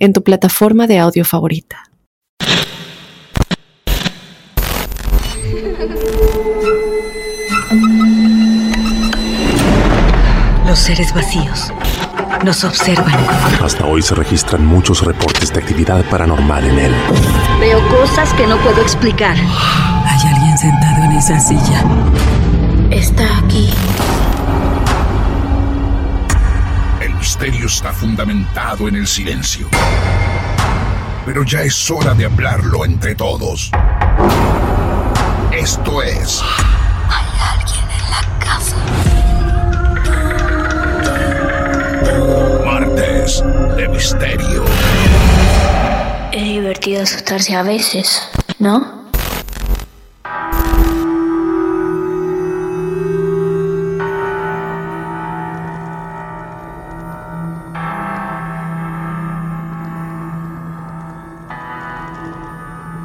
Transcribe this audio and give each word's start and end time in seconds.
en 0.00 0.12
tu 0.12 0.24
plataforma 0.24 0.86
de 0.86 0.98
audio 0.98 1.24
favorita. 1.24 1.84
Los 10.66 10.78
seres 10.78 11.12
vacíos 11.14 11.72
nos 12.44 12.64
observan. 12.64 13.14
Hasta 13.62 13.84
hoy 13.86 14.02
se 14.02 14.14
registran 14.14 14.64
muchos 14.64 15.04
reportes 15.04 15.52
de 15.52 15.60
actividad 15.60 16.02
paranormal 16.08 16.64
en 16.64 16.78
él. 16.78 16.94
Veo 17.60 17.86
cosas 17.88 18.32
que 18.34 18.46
no 18.46 18.56
puedo 18.58 18.80
explicar. 18.80 19.36
Hay 19.36 20.28
alguien 20.34 20.56
sentado 20.56 21.04
en 21.04 21.12
esa 21.12 21.38
silla. 21.38 21.84
Está 27.80 27.94
fundamentado 27.94 28.88
en 28.88 28.96
el 28.96 29.06
silencio. 29.06 29.66
Pero 31.24 31.44
ya 31.44 31.62
es 31.62 31.90
hora 31.90 32.12
de 32.12 32.26
hablarlo 32.26 32.84
entre 32.84 33.14
todos. 33.14 33.70
Esto 35.50 36.02
es... 36.02 36.42
Hay 37.08 37.24
alguien 37.56 37.86
en 37.96 38.10
la 38.10 38.20
casa. 38.38 38.76
Martes 42.66 43.42
de 43.78 43.88
Misterio. 43.88 44.62
Es 46.32 46.42
divertido 46.42 47.02
asustarse 47.02 47.54
a 47.54 47.62
veces, 47.62 48.20
¿no? 48.58 48.99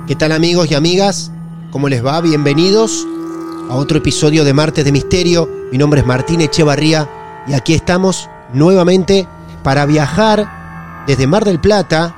¿Qué 0.07 0.15
tal 0.15 0.33
amigos 0.33 0.69
y 0.69 0.75
amigas? 0.75 1.31
¿Cómo 1.71 1.89
les 1.89 2.05
va? 2.05 2.21
Bienvenidos 2.21 3.07
a 3.71 3.73
otro 3.73 3.97
episodio 3.97 4.43
de 4.43 4.53
Martes 4.53 4.85
de 4.85 4.91
Misterio. 4.91 5.49
Mi 5.71 5.79
nombre 5.79 6.01
es 6.01 6.05
Martín 6.05 6.41
Echevarría 6.41 7.09
y 7.47 7.53
aquí 7.53 7.73
estamos 7.73 8.29
nuevamente 8.53 9.27
para 9.63 9.87
viajar 9.87 11.03
desde 11.07 11.25
Mar 11.25 11.43
del 11.43 11.59
Plata 11.59 12.15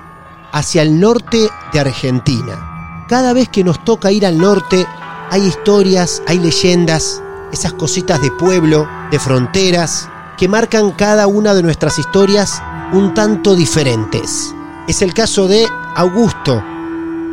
hacia 0.51 0.81
el 0.81 0.99
norte 0.99 1.49
de 1.71 1.79
Argentina. 1.79 3.05
Cada 3.07 3.31
vez 3.31 3.47
que 3.47 3.63
nos 3.63 3.81
toca 3.85 4.11
ir 4.11 4.25
al 4.25 4.37
norte 4.37 4.85
hay 5.29 5.43
historias, 5.43 6.21
hay 6.27 6.39
leyendas, 6.39 7.23
esas 7.53 7.71
cositas 7.71 8.21
de 8.21 8.31
pueblo, 8.31 8.85
de 9.11 9.19
fronteras, 9.19 10.09
que 10.37 10.49
marcan 10.49 10.91
cada 10.91 11.27
una 11.27 11.53
de 11.53 11.63
nuestras 11.63 11.97
historias 11.97 12.61
un 12.91 13.13
tanto 13.13 13.55
diferentes. 13.55 14.53
Es 14.89 15.01
el 15.01 15.13
caso 15.13 15.47
de 15.47 15.65
Augusto, 15.95 16.61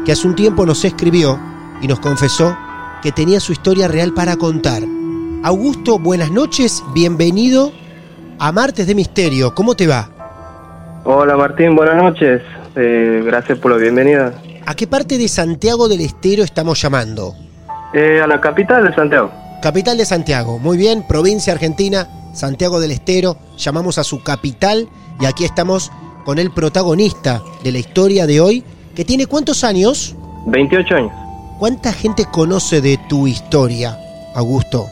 que 0.05 0.13
hace 0.13 0.29
un 0.29 0.35
tiempo 0.35 0.67
nos 0.67 0.85
escribió 0.85 1.39
y 1.81 1.89
nos 1.89 1.99
confesó 2.01 2.57
que 3.03 3.13
tenía 3.13 3.41
su 3.41 3.53
historia 3.53 3.89
real 3.89 4.13
para 4.13 4.37
contar. 4.37 4.83
Augusto, 5.43 5.99
buenas 5.99 6.31
noches, 6.31 6.83
bienvenido 6.95 7.73
a 8.39 8.53
Martes 8.53 8.87
de 8.87 8.95
Misterio, 8.95 9.55
¿cómo 9.55 9.75
te 9.75 9.87
va? 9.87 10.11
Hola 11.05 11.37
Martín, 11.37 11.75
buenas 11.75 11.97
noches, 11.97 12.43
eh, 12.77 13.23
gracias 13.25 13.59
por 13.59 13.73
la 13.73 13.79
bienvenida. 13.79 14.35
¿A 14.67 14.75
qué 14.75 14.87
parte 14.87 15.19
de 15.19 15.29
Santiago 15.29 15.89
del 15.89 16.01
Estero 16.01 16.43
estamos 16.43 16.81
llamando? 16.81 17.35
Eh, 17.93 18.21
a 18.23 18.27
la 18.27 18.41
capital 18.41 18.85
de 18.85 18.95
Santiago. 18.95 19.31
Capital 19.63 19.97
de 19.97 20.05
Santiago, 20.05 20.59
muy 20.59 20.77
bien, 20.77 21.07
provincia 21.07 21.53
argentina, 21.53 22.09
Santiago 22.35 22.81
del 22.81 22.91
Estero, 22.91 23.37
llamamos 23.57 23.99
a 23.99 24.05
su 24.05 24.23
capital 24.23 24.89
y 25.21 25.27
aquí 25.27 25.45
estamos 25.45 25.91
con 26.25 26.39
el 26.39 26.51
protagonista 26.51 27.43
de 27.63 27.73
la 27.73 27.79
historia 27.79 28.27
de 28.27 28.41
hoy, 28.41 28.65
que 28.95 29.05
tiene 29.05 29.27
cuántos 29.27 29.65
años? 29.65 30.17
28 30.47 30.95
años. 30.95 31.13
¿Cuánta 31.59 31.93
gente 31.93 32.25
conoce 32.31 32.81
de 32.81 32.99
tu 33.09 33.27
historia, 33.27 33.97
Augusto? 34.35 34.87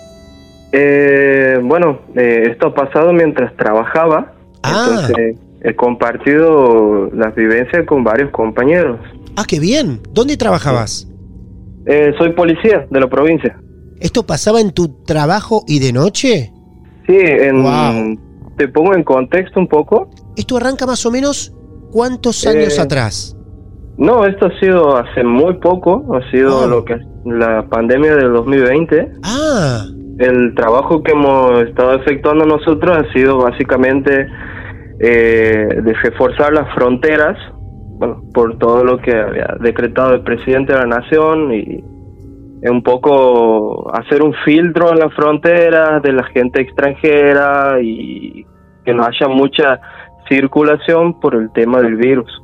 Eh, 0.73 1.59
bueno, 1.63 2.01
eh, 2.15 2.49
esto 2.51 2.69
ha 2.69 2.75
pasado 2.75 3.13
mientras 3.13 3.55
trabajaba. 3.57 4.35
Ah. 4.63 4.87
Entonces 4.89 5.37
he 5.63 5.77
compartido 5.77 7.11
las 7.13 7.35
vivencias 7.35 7.87
con 7.87 8.03
varios 8.03 8.31
compañeros. 8.31 8.99
Ah, 9.37 9.45
qué 9.47 9.61
bien. 9.61 10.01
¿Dónde 10.13 10.37
trabajabas? 10.37 11.09
Eh, 11.87 12.13
soy 12.19 12.33
policía 12.33 12.87
de 12.91 13.01
la 13.01 13.09
provincia. 13.09 13.59
¿Esto 14.01 14.25
pasaba 14.25 14.61
en 14.61 14.73
tu 14.73 15.05
trabajo 15.05 15.65
y 15.67 15.79
de 15.79 15.93
noche? 15.93 16.53
Sí, 17.07 17.17
en, 17.17 18.19
te 18.57 18.69
pongo 18.69 18.95
en 18.95 19.05
contexto 19.05 19.61
un 19.61 19.69
poco. 19.69 20.11
¿Esto 20.37 20.57
arranca 20.57 20.87
más 20.87 21.05
o 21.07 21.11
menos 21.11 21.53
cuántos 21.91 22.47
años 22.47 22.79
atrás? 22.79 23.37
No, 23.99 24.25
esto 24.25 24.47
ha 24.47 24.61
sido 24.61 24.97
hace 24.97 25.23
muy 25.23 25.55
poco, 25.55 26.05
ha 26.15 26.31
sido 26.31 26.65
ah. 26.65 26.67
lo 26.67 26.85
que 26.85 26.99
la 27.25 27.67
pandemia 27.69 28.17
del 28.17 28.33
2020. 28.33 29.13
Ah. 29.25 29.85
El 30.19 30.55
trabajo 30.55 31.03
que 31.03 31.13
hemos 31.13 31.63
estado 31.63 31.95
efectuando 31.95 32.45
nosotros 32.45 32.97
ha 32.97 33.13
sido 33.13 33.39
básicamente 33.39 34.27
eh, 35.01 35.69
de 35.83 35.95
reforzar 35.95 36.53
las 36.53 36.73
fronteras, 36.75 37.37
bueno, 37.99 38.23
por 38.33 38.59
todo 38.59 38.85
lo 38.85 38.99
que 38.99 39.15
había 39.15 39.57
decretado 39.61 40.15
el 40.15 40.23
presidente 40.23 40.73
de 40.73 40.79
la 40.79 40.87
nación 40.87 41.53
y 41.53 41.85
un 42.69 42.83
poco 42.83 43.93
hacer 43.95 44.23
un 44.23 44.35
filtro 44.45 44.93
en 44.93 45.01
las 45.01 45.13
fronteras 45.15 46.03
de 46.03 46.13
la 46.13 46.25
gente 46.25 46.63
extranjera 46.63 47.79
y 47.83 48.47
que 48.85 48.95
no 48.95 49.05
haya 49.05 49.29
mucha 49.29 49.81
circulación 50.29 51.19
por 51.21 51.35
el 51.35 51.51
tema 51.53 51.81
del 51.81 51.97
virus. 51.97 52.42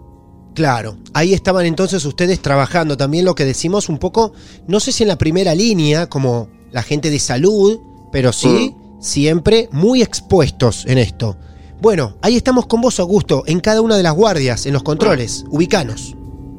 Claro, 0.59 0.97
ahí 1.15 1.35
estaban 1.35 1.67
entonces 1.67 2.05
ustedes 2.05 2.43
trabajando 2.43 2.97
también 2.97 3.25
lo 3.25 3.37
que 3.37 3.45
decimos 3.45 3.89
un 3.89 3.99
poco, 3.99 4.33
no 4.67 4.81
sé 4.81 4.91
si 4.91 5.05
en 5.05 5.09
la 5.09 5.17
primera 5.17 5.55
línea, 5.55 6.09
como 6.09 6.49
la 6.73 6.83
gente 6.83 7.11
de 7.11 7.21
salud, 7.21 7.79
pero 8.11 8.33
sí, 8.33 8.75
mm. 8.75 9.01
siempre 9.01 9.69
muy 9.71 10.03
expuestos 10.03 10.85
en 10.87 10.99
esto. 10.99 11.37
Bueno, 11.81 12.15
ahí 12.23 12.35
estamos 12.35 12.67
con 12.67 12.81
vos, 12.81 12.99
Augusto, 12.99 13.45
en 13.47 13.61
cada 13.61 13.81
una 13.83 13.97
de 13.97 14.03
las 14.03 14.17
guardias, 14.17 14.67
en 14.67 14.73
los 14.73 14.83
controles, 14.83 15.45
ubicanos. 15.49 16.17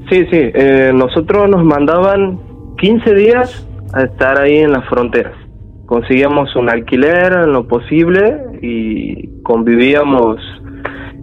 Sí, 0.09 0.25
sí, 0.31 0.49
eh, 0.53 0.91
nosotros 0.93 1.49
nos 1.49 1.66
mandaban 1.66 2.39
15 2.77 3.13
días 3.16 3.67
a 3.91 4.03
estar 4.03 4.39
ahí 4.39 4.59
en 4.59 4.71
las 4.71 4.87
fronteras. 4.87 5.35
Conseguíamos 5.87 6.55
un 6.55 6.69
alquiler 6.69 7.33
en 7.33 7.51
lo 7.51 7.67
posible 7.67 8.43
y 8.61 9.27
convivíamos 9.43 10.39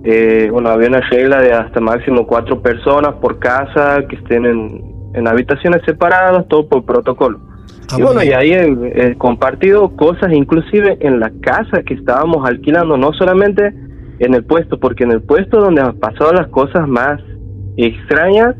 eh, 0.05 0.49
bueno, 0.53 0.71
había 0.71 0.89
una 0.89 1.01
regla 1.01 1.41
de 1.41 1.53
hasta 1.53 1.81
máximo 1.81 2.27
cuatro 2.27 2.61
personas 2.61 3.15
por 3.15 3.39
casa 3.39 4.05
que 4.09 4.17
estén 4.17 4.45
en, 4.47 5.27
habitaciones 5.27 5.83
separadas, 5.84 6.47
todo 6.49 6.69
por 6.69 6.84
protocolo. 6.84 7.41
Ah, 7.91 7.97
y 7.99 8.03
bueno, 8.03 8.23
y 8.23 8.33
ahí 8.33 8.53
he, 8.53 9.17
compartido 9.17 9.97
cosas 9.97 10.33
inclusive 10.33 10.99
en 11.01 11.21
la 11.21 11.33
casa 11.41 11.83
que 11.83 11.95
estábamos 11.95 12.47
alquilando, 12.47 12.97
no 12.97 13.12
solamente 13.15 13.73
en 14.19 14.35
el 14.35 14.45
puesto, 14.45 14.79
porque 14.79 15.05
en 15.05 15.12
el 15.12 15.23
puesto 15.23 15.59
donde 15.59 15.81
han 15.81 15.99
pasado 15.99 16.33
las 16.33 16.49
cosas 16.49 16.87
más 16.87 17.21
extrañas, 17.77 18.56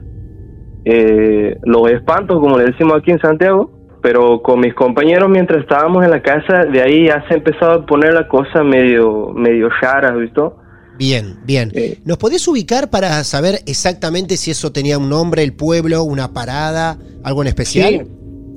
eh, 0.85 1.59
los 1.65 1.91
espantos, 1.91 2.41
como 2.41 2.57
le 2.57 2.65
decimos 2.65 2.97
aquí 2.97 3.10
en 3.10 3.21
Santiago, 3.21 3.71
pero 4.01 4.41
con 4.41 4.60
mis 4.60 4.72
compañeros 4.72 5.28
mientras 5.28 5.60
estábamos 5.60 6.05
en 6.05 6.10
la 6.10 6.22
casa, 6.22 6.65
de 6.65 6.81
ahí 6.81 7.07
ya 7.07 7.25
se 7.27 7.34
ha 7.34 7.37
empezado 7.37 7.72
a 7.72 7.87
poner 7.87 8.15
la 8.15 8.28
cosa 8.28 8.63
medio, 8.63 9.33
medio 9.34 9.69
rara, 9.81 10.13
¿visto? 10.13 10.57
Bien, 10.98 11.37
bien. 11.45 11.72
¿Nos 12.04 12.19
podés 12.19 12.47
ubicar 12.48 12.91
para 12.91 13.22
saber 13.25 13.60
exactamente 13.66 14.37
si 14.37 14.51
eso 14.51 14.72
tenía 14.72 14.98
un 14.98 15.09
nombre, 15.09 15.43
el 15.43 15.53
pueblo, 15.53 16.04
una 16.04 16.33
parada, 16.33 16.98
algo 17.22 17.43
en 17.43 17.48
especial? 17.48 18.07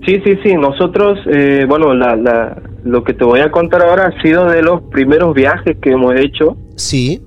Sí, 0.06 0.22
sí, 0.24 0.38
sí. 0.44 0.54
Nosotros, 0.56 1.20
eh, 1.32 1.66
bueno, 1.68 1.94
la, 1.94 2.16
la, 2.16 2.62
lo 2.84 3.04
que 3.04 3.14
te 3.14 3.24
voy 3.24 3.42
a 3.42 3.52
contar 3.52 3.82
ahora 3.82 4.08
ha 4.08 4.22
sido 4.22 4.46
de 4.46 4.62
los 4.62 4.82
primeros 4.84 5.34
viajes 5.36 5.78
que 5.82 5.92
hemos 5.92 6.16
hecho. 6.16 6.58
Sí. 6.76 7.22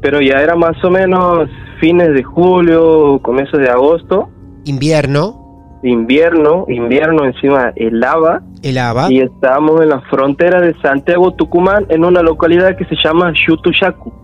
Pero 0.00 0.20
ya 0.20 0.38
era 0.38 0.54
más 0.54 0.82
o 0.84 0.90
menos 0.90 1.48
fines 1.80 2.14
de 2.14 2.22
julio, 2.22 3.20
comienzos 3.22 3.60
de 3.60 3.68
agosto. 3.68 4.28
Invierno. 4.64 5.80
Invierno, 5.82 6.64
invierno 6.68 7.26
encima 7.26 7.72
helaba. 7.76 8.42
Helaba. 8.62 9.12
Y 9.12 9.20
estábamos 9.20 9.82
en 9.82 9.90
la 9.90 10.00
frontera 10.02 10.62
de 10.62 10.74
Santiago, 10.80 11.32
Tucumán, 11.34 11.84
en 11.90 12.06
una 12.06 12.22
localidad 12.22 12.74
que 12.76 12.86
se 12.86 12.96
llama 13.04 13.34
Xutuyacu. 13.34 14.23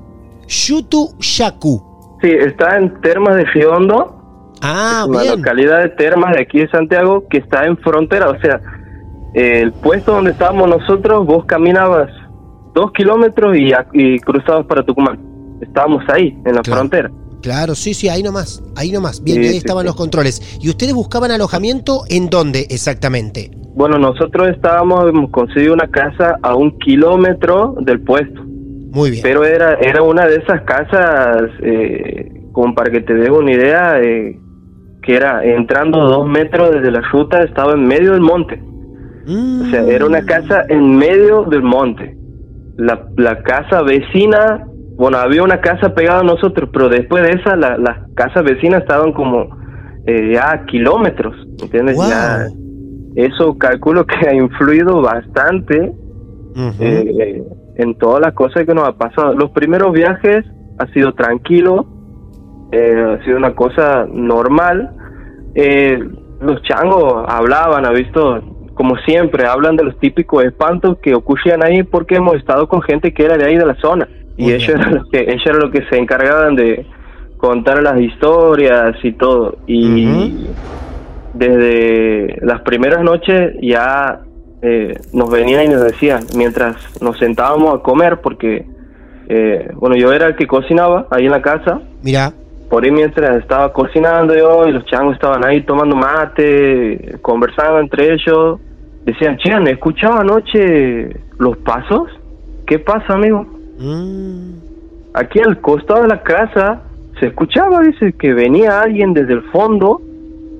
Yutu 0.50 1.14
Yaku. 1.18 2.18
Sí, 2.20 2.28
está 2.28 2.76
en 2.76 3.00
Termas 3.00 3.36
de 3.36 3.46
Fiondo. 3.46 4.16
Ah, 4.62 5.06
una 5.08 5.22
bien. 5.22 5.36
localidad 5.36 5.80
de 5.82 5.88
Termas 5.90 6.34
de 6.34 6.42
aquí 6.42 6.58
de 6.58 6.68
Santiago 6.68 7.24
que 7.30 7.38
está 7.38 7.64
en 7.64 7.78
frontera, 7.78 8.28
o 8.28 8.38
sea, 8.40 8.60
el 9.32 9.72
puesto 9.72 10.12
donde 10.12 10.32
estábamos 10.32 10.68
nosotros, 10.68 11.24
vos 11.24 11.44
caminabas 11.46 12.10
dos 12.74 12.92
kilómetros 12.92 13.56
y, 13.56 14.18
cruzabas 14.20 14.66
para 14.66 14.84
Tucumán. 14.84 15.18
Estábamos 15.62 16.02
ahí, 16.12 16.36
en 16.44 16.54
la 16.54 16.60
Claro. 16.62 16.80
frontera. 16.80 17.10
Claro, 17.42 17.74
sí, 17.74 17.94
sí, 17.94 18.08
ahí 18.08 18.22
nomás, 18.22 18.62
ahí 18.76 18.92
nomás. 18.92 19.22
Bien, 19.24 19.38
Sí, 19.38 19.44
ahí 19.46 19.52
sí, 19.52 19.58
estaban 19.58 19.82
sí. 19.82 19.86
los 19.86 19.96
controles. 19.96 20.58
¿Y 20.60 20.68
ustedes 20.68 20.92
buscaban 20.92 21.30
alojamiento 21.30 22.02
en 22.08 22.28
dónde 22.28 22.66
exactamente? 22.68 23.50
Bueno, 23.74 23.98
nosotros 23.98 24.48
estábamos, 24.50 25.08
hemos 25.08 25.30
conseguido 25.30 25.72
una 25.72 25.88
casa 25.88 26.36
a 26.42 26.54
un 26.54 26.76
kilómetro 26.80 27.76
del 27.80 28.02
puesto, 28.02 28.42
Muy 28.92 29.10
bien. 29.10 29.22
pero 29.22 29.44
era 29.44 29.74
era 29.80 30.02
una 30.02 30.26
de 30.26 30.36
esas 30.36 30.62
casas, 30.62 31.42
eh, 31.62 32.30
como 32.52 32.74
para 32.74 32.90
que 32.90 33.00
te 33.00 33.14
des 33.14 33.30
una 33.30 33.52
idea, 33.52 34.00
eh, 34.00 34.38
que 35.02 35.14
era 35.16 35.44
entrando 35.44 35.98
dos 36.00 36.28
metros 36.28 36.72
desde 36.72 36.90
la 36.90 37.00
ruta, 37.12 37.42
estaba 37.42 37.72
en 37.74 37.86
medio 37.86 38.12
del 38.12 38.20
monte. 38.20 38.60
Mm, 39.26 39.62
O 39.62 39.64
sea, 39.70 39.82
era 39.86 40.06
una 40.06 40.24
casa 40.24 40.64
en 40.68 40.96
medio 40.96 41.44
del 41.44 41.62
monte. 41.62 42.16
La, 42.76 43.06
la 43.16 43.42
casa 43.42 43.82
vecina, 43.82 44.66
bueno, 44.96 45.18
había 45.18 45.42
una 45.42 45.60
casa 45.60 45.94
pegada 45.94 46.20
a 46.20 46.24
nosotros, 46.24 46.68
pero 46.72 46.88
después 46.88 47.22
de 47.22 47.30
esa, 47.40 47.54
la- 47.56 47.76
las 47.78 47.98
casas 48.14 48.42
vecinas 48.44 48.82
estaban 48.82 49.12
como 49.12 49.48
eh, 50.06 50.32
ya 50.34 50.50
a 50.52 50.64
kilómetros, 50.66 51.34
¿entiendes? 51.62 51.94
Wow. 51.96 52.08
Ya, 52.08 52.46
eso 53.16 53.56
calculo 53.58 54.04
que 54.06 54.28
ha 54.28 54.34
influido 54.34 55.00
bastante 55.02 55.92
eh, 56.80 57.42
en 57.76 57.94
todas 57.96 58.20
las 58.20 58.34
cosas 58.34 58.66
que 58.66 58.74
nos 58.74 58.88
ha 58.88 58.92
pasado. 58.92 59.34
Los 59.34 59.50
primeros 59.50 59.92
viajes 59.92 60.44
ha 60.78 60.86
sido 60.88 61.12
tranquilo, 61.14 61.86
eh, 62.72 63.18
ha 63.18 63.24
sido 63.24 63.36
una 63.36 63.54
cosa 63.54 64.06
normal. 64.10 64.90
Eh, 65.54 65.98
los 66.40 66.62
changos 66.62 67.24
hablaban, 67.28 67.84
ha 67.84 67.90
visto, 67.90 68.42
como 68.74 68.96
siempre, 68.98 69.46
hablan 69.46 69.76
de 69.76 69.84
los 69.84 69.98
típicos 69.98 70.44
espantos 70.44 70.98
que 71.02 71.14
ocurrían 71.14 71.64
ahí 71.64 71.82
porque 71.82 72.16
hemos 72.16 72.36
estado 72.36 72.68
con 72.68 72.80
gente 72.82 73.12
que 73.12 73.24
era 73.24 73.36
de 73.36 73.46
ahí 73.46 73.56
de 73.56 73.66
la 73.66 73.74
zona. 73.76 74.08
Y 74.36 74.44
Muy 74.44 74.52
ellos 74.54 74.68
bien. 74.68 74.80
eran, 74.80 74.94
los 74.94 75.10
que, 75.10 75.20
ellos 75.20 75.46
eran 75.46 75.60
los 75.60 75.70
que 75.70 75.84
se 75.86 75.98
encargaban 75.98 76.56
de 76.56 76.86
contar 77.36 77.82
las 77.82 78.00
historias 78.00 78.96
y 79.02 79.12
todo. 79.12 79.58
Y 79.66 80.46
desde 81.34 82.38
las 82.42 82.60
primeras 82.62 83.02
noches 83.02 83.54
ya 83.60 84.20
eh, 84.62 84.98
nos 85.12 85.30
venían 85.30 85.64
y 85.64 85.68
nos 85.68 85.82
decían, 85.82 86.24
mientras 86.36 86.76
nos 87.00 87.18
sentábamos 87.18 87.74
a 87.74 87.82
comer, 87.82 88.20
porque, 88.20 88.66
eh, 89.28 89.70
bueno, 89.74 89.96
yo 89.96 90.12
era 90.12 90.26
el 90.26 90.36
que 90.36 90.46
cocinaba 90.46 91.06
ahí 91.10 91.26
en 91.26 91.30
la 91.32 91.42
casa, 91.42 91.80
Mira, 92.02 92.32
por 92.68 92.84
ahí 92.84 92.90
mientras 92.90 93.38
estaba 93.38 93.72
cocinando 93.72 94.34
yo 94.34 94.66
y 94.68 94.72
los 94.72 94.84
changos 94.84 95.14
estaban 95.14 95.44
ahí 95.44 95.62
tomando 95.62 95.96
mate, 95.96 97.18
conversando 97.22 97.80
entre 97.80 98.12
ellos, 98.14 98.60
decían, 99.04 99.36
che, 99.38 99.58
¿me 99.60 99.72
escuchaba 99.72 100.20
anoche 100.20 101.16
los 101.38 101.56
pasos? 101.58 102.08
¿Qué 102.66 102.78
pasa, 102.78 103.14
amigo? 103.14 103.46
mm, 103.78 104.52
Aquí 105.14 105.40
al 105.40 105.60
costado 105.60 106.02
de 106.02 106.08
la 106.08 106.22
casa 106.22 106.82
se 107.18 107.26
escuchaba, 107.26 107.80
dice, 107.80 108.12
que 108.12 108.32
venía 108.32 108.80
alguien 108.80 109.12
desde 109.12 109.32
el 109.32 109.42
fondo 109.50 110.00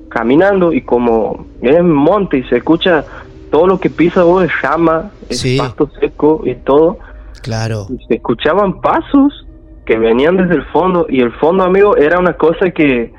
caminando 0.09 0.73
y 0.73 0.81
como 0.81 1.45
es 1.61 1.81
monte 1.81 2.39
y 2.39 2.43
se 2.43 2.57
escucha 2.57 3.05
todo 3.51 3.67
lo 3.67 3.79
que 3.79 3.89
pisa 3.89 4.23
vos 4.23 4.43
es 4.45 4.51
llama, 4.63 5.11
es 5.29 5.39
Sí. 5.39 5.57
pasto 5.57 5.89
seco 5.99 6.41
y 6.45 6.55
todo, 6.55 6.97
claro. 7.43 7.85
y 7.89 8.03
se 8.07 8.15
escuchaban 8.15 8.81
pasos 8.81 9.45
que 9.85 9.97
venían 9.97 10.37
desde 10.37 10.55
el 10.55 10.65
fondo 10.67 11.05
y 11.09 11.21
el 11.21 11.31
fondo, 11.33 11.63
amigo, 11.63 11.97
era 11.97 12.17
una 12.19 12.33
cosa 12.37 12.71
que 12.71 13.13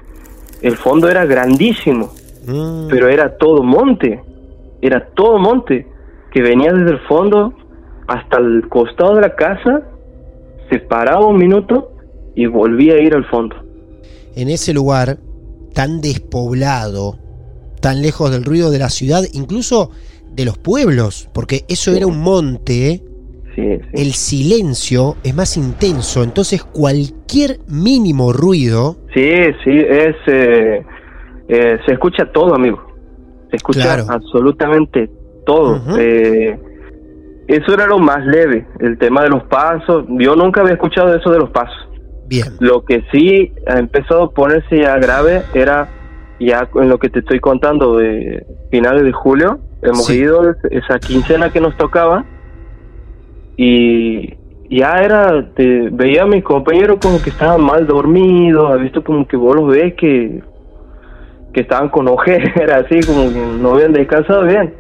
el 0.63 0.77
fondo 0.77 1.09
era 1.09 1.25
grandísimo, 1.27 2.11
Mm, 2.47 2.89
pero 2.91 3.09
era 3.09 3.37
todo 3.39 3.63
monte, 3.63 4.21
era 4.81 5.07
todo 5.15 5.39
monte, 5.39 5.87
que 6.33 6.43
venía 6.43 6.73
desde 6.73 6.91
el 6.93 7.01
fondo 7.07 7.53
hasta 8.09 8.39
el 8.39 8.69
costado 8.69 9.15
de 9.15 9.21
la 9.21 9.35
casa, 9.37 9.83
se 10.69 10.79
paraba 10.81 11.25
un 11.27 11.37
minuto 11.37 11.93
y 12.35 12.47
volvía 12.47 12.95
a 12.95 12.99
ir 12.99 13.15
al 13.15 13.25
fondo. 13.27 13.55
en 14.35 14.49
ese 14.49 14.73
lugar 14.73 15.19
tan 15.75 16.01
despoblado, 16.01 17.17
tan 17.81 18.01
lejos 18.03 18.31
del 18.31 18.45
ruido 18.45 18.71
de 18.71 18.79
la 18.79 18.89
ciudad, 18.89 19.23
incluso 19.35 19.91
de 20.35 20.45
los 20.45 20.59
pueblos, 20.59 21.29
porque 21.35 21.65
eso 21.69 21.93
era 21.95 22.07
un 22.07 22.21
monte, 22.21 23.03
Sí, 23.55 23.63
sí. 23.63 23.81
el 23.93 24.13
silencio 24.13 25.17
es 25.23 25.35
más 25.35 25.57
intenso, 25.59 26.23
entonces 26.23 26.65
cualquier 26.65 27.59
mínimo 27.69 28.33
ruido, 28.33 28.97
Sí, 29.15 29.31
sí, 29.63 29.71
es, 29.71 30.17
eh, 30.27 30.83
eh, 31.49 31.79
se 31.85 31.93
escucha 31.93 32.31
todo, 32.33 32.55
amigo. 32.55 32.83
Se 33.51 33.57
escucha 33.57 33.83
Claro. 33.83 34.05
absolutamente 34.09 35.11
todo. 35.45 35.83
Eh, 35.99 36.59
eso 37.49 37.75
era 37.75 37.87
lo 37.87 37.99
más 37.99 38.25
leve, 38.25 38.67
el 38.81 38.97
tema 38.97 39.23
de 39.25 39.29
los 39.29 39.43
pasos. 39.45 40.07
Yo 40.19 40.35
nunca 40.35 40.63
había 40.63 40.73
escuchado 40.75 41.15
eso 41.15 41.31
de 41.31 41.39
los 41.41 41.51
pasos. 41.51 41.77
bien, 42.27 42.47
Lo 42.61 42.83
que 42.87 43.05
sí 43.13 43.53
ha 43.67 43.79
empezado 43.79 44.23
a 44.23 44.31
ponerse 44.31 44.79
ya 44.79 44.97
grave 44.97 45.43
era 45.53 45.91
ya 46.41 46.67
en 46.77 46.89
lo 46.89 46.99
que 46.99 47.11
te 47.11 47.19
estoy 47.19 47.41
contando 47.41 47.99
de 47.99 48.47
finales 48.71 49.03
de 49.05 49.13
julio. 49.13 49.61
Hemos 49.83 50.07
Sí. 50.07 50.19
ido 50.21 50.55
esa 50.71 50.99
quincena 50.99 51.51
que 51.51 51.61
nos 51.61 51.77
tocaba 51.77 52.25
y 53.57 54.35
ya 54.71 54.97
era, 55.03 55.45
te, 55.55 55.91
veía 55.91 56.23
a 56.23 56.27
mis 56.27 56.43
compañeros 56.43 56.99
como 57.03 57.21
que 57.21 57.31
estaban 57.31 57.63
mal 57.63 57.87
dormidos, 57.87 58.71
ha 58.71 58.77
visto 58.77 59.03
como 59.05 59.27
que 59.27 59.37
vos 59.37 59.55
los 59.57 59.69
ves 59.69 59.95
que, 59.95 60.43
que 61.53 61.61
estaban 61.61 61.89
con 61.91 62.09
ojeras, 62.09 62.85
así 62.87 63.01
como 63.07 63.29
que 63.33 63.39
no 63.61 63.75
habían 63.75 63.93
descansado 63.93 64.45
bien. 64.45 64.75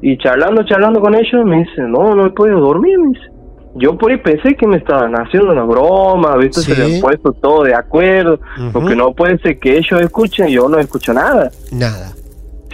Y 0.00 0.18
charlando, 0.18 0.64
charlando 0.64 1.00
con 1.00 1.14
ellos, 1.14 1.44
me 1.44 1.58
dice, 1.58 1.82
no, 1.82 2.14
no 2.16 2.26
he 2.26 2.30
podido 2.30 2.58
dormir, 2.58 2.98
me 2.98 3.08
dice. 3.10 3.26
Yo 3.74 3.96
por 3.96 4.10
ahí 4.10 4.18
pensé 4.18 4.54
que 4.54 4.66
me 4.66 4.76
estaban 4.76 5.14
haciendo 5.14 5.52
una 5.52 5.62
broma, 5.62 6.36
¿viste? 6.36 6.60
Se 6.60 6.74
Sí. 6.74 6.80
le 6.82 6.94
han 6.96 7.00
puesto 7.00 7.32
todo 7.32 7.62
de 7.62 7.74
acuerdo, 7.74 8.38
porque 8.72 8.94
no 8.96 9.12
puede 9.14 9.38
ser 9.38 9.58
que 9.60 9.78
ellos 9.78 10.00
escuchen 10.00 10.48
y 10.48 10.54
yo 10.54 10.68
no 10.68 10.78
escucho 10.78 11.12
nada. 11.14 11.50
nada. 11.70 12.12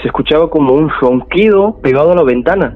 Se 0.03 0.09
escuchaba 0.09 0.49
como 0.51 0.75
un 0.75 0.89
ronquido 1.01 1.79
pegado 1.83 2.13
a 2.13 2.15
la 2.15 2.23
ventana. 2.23 2.75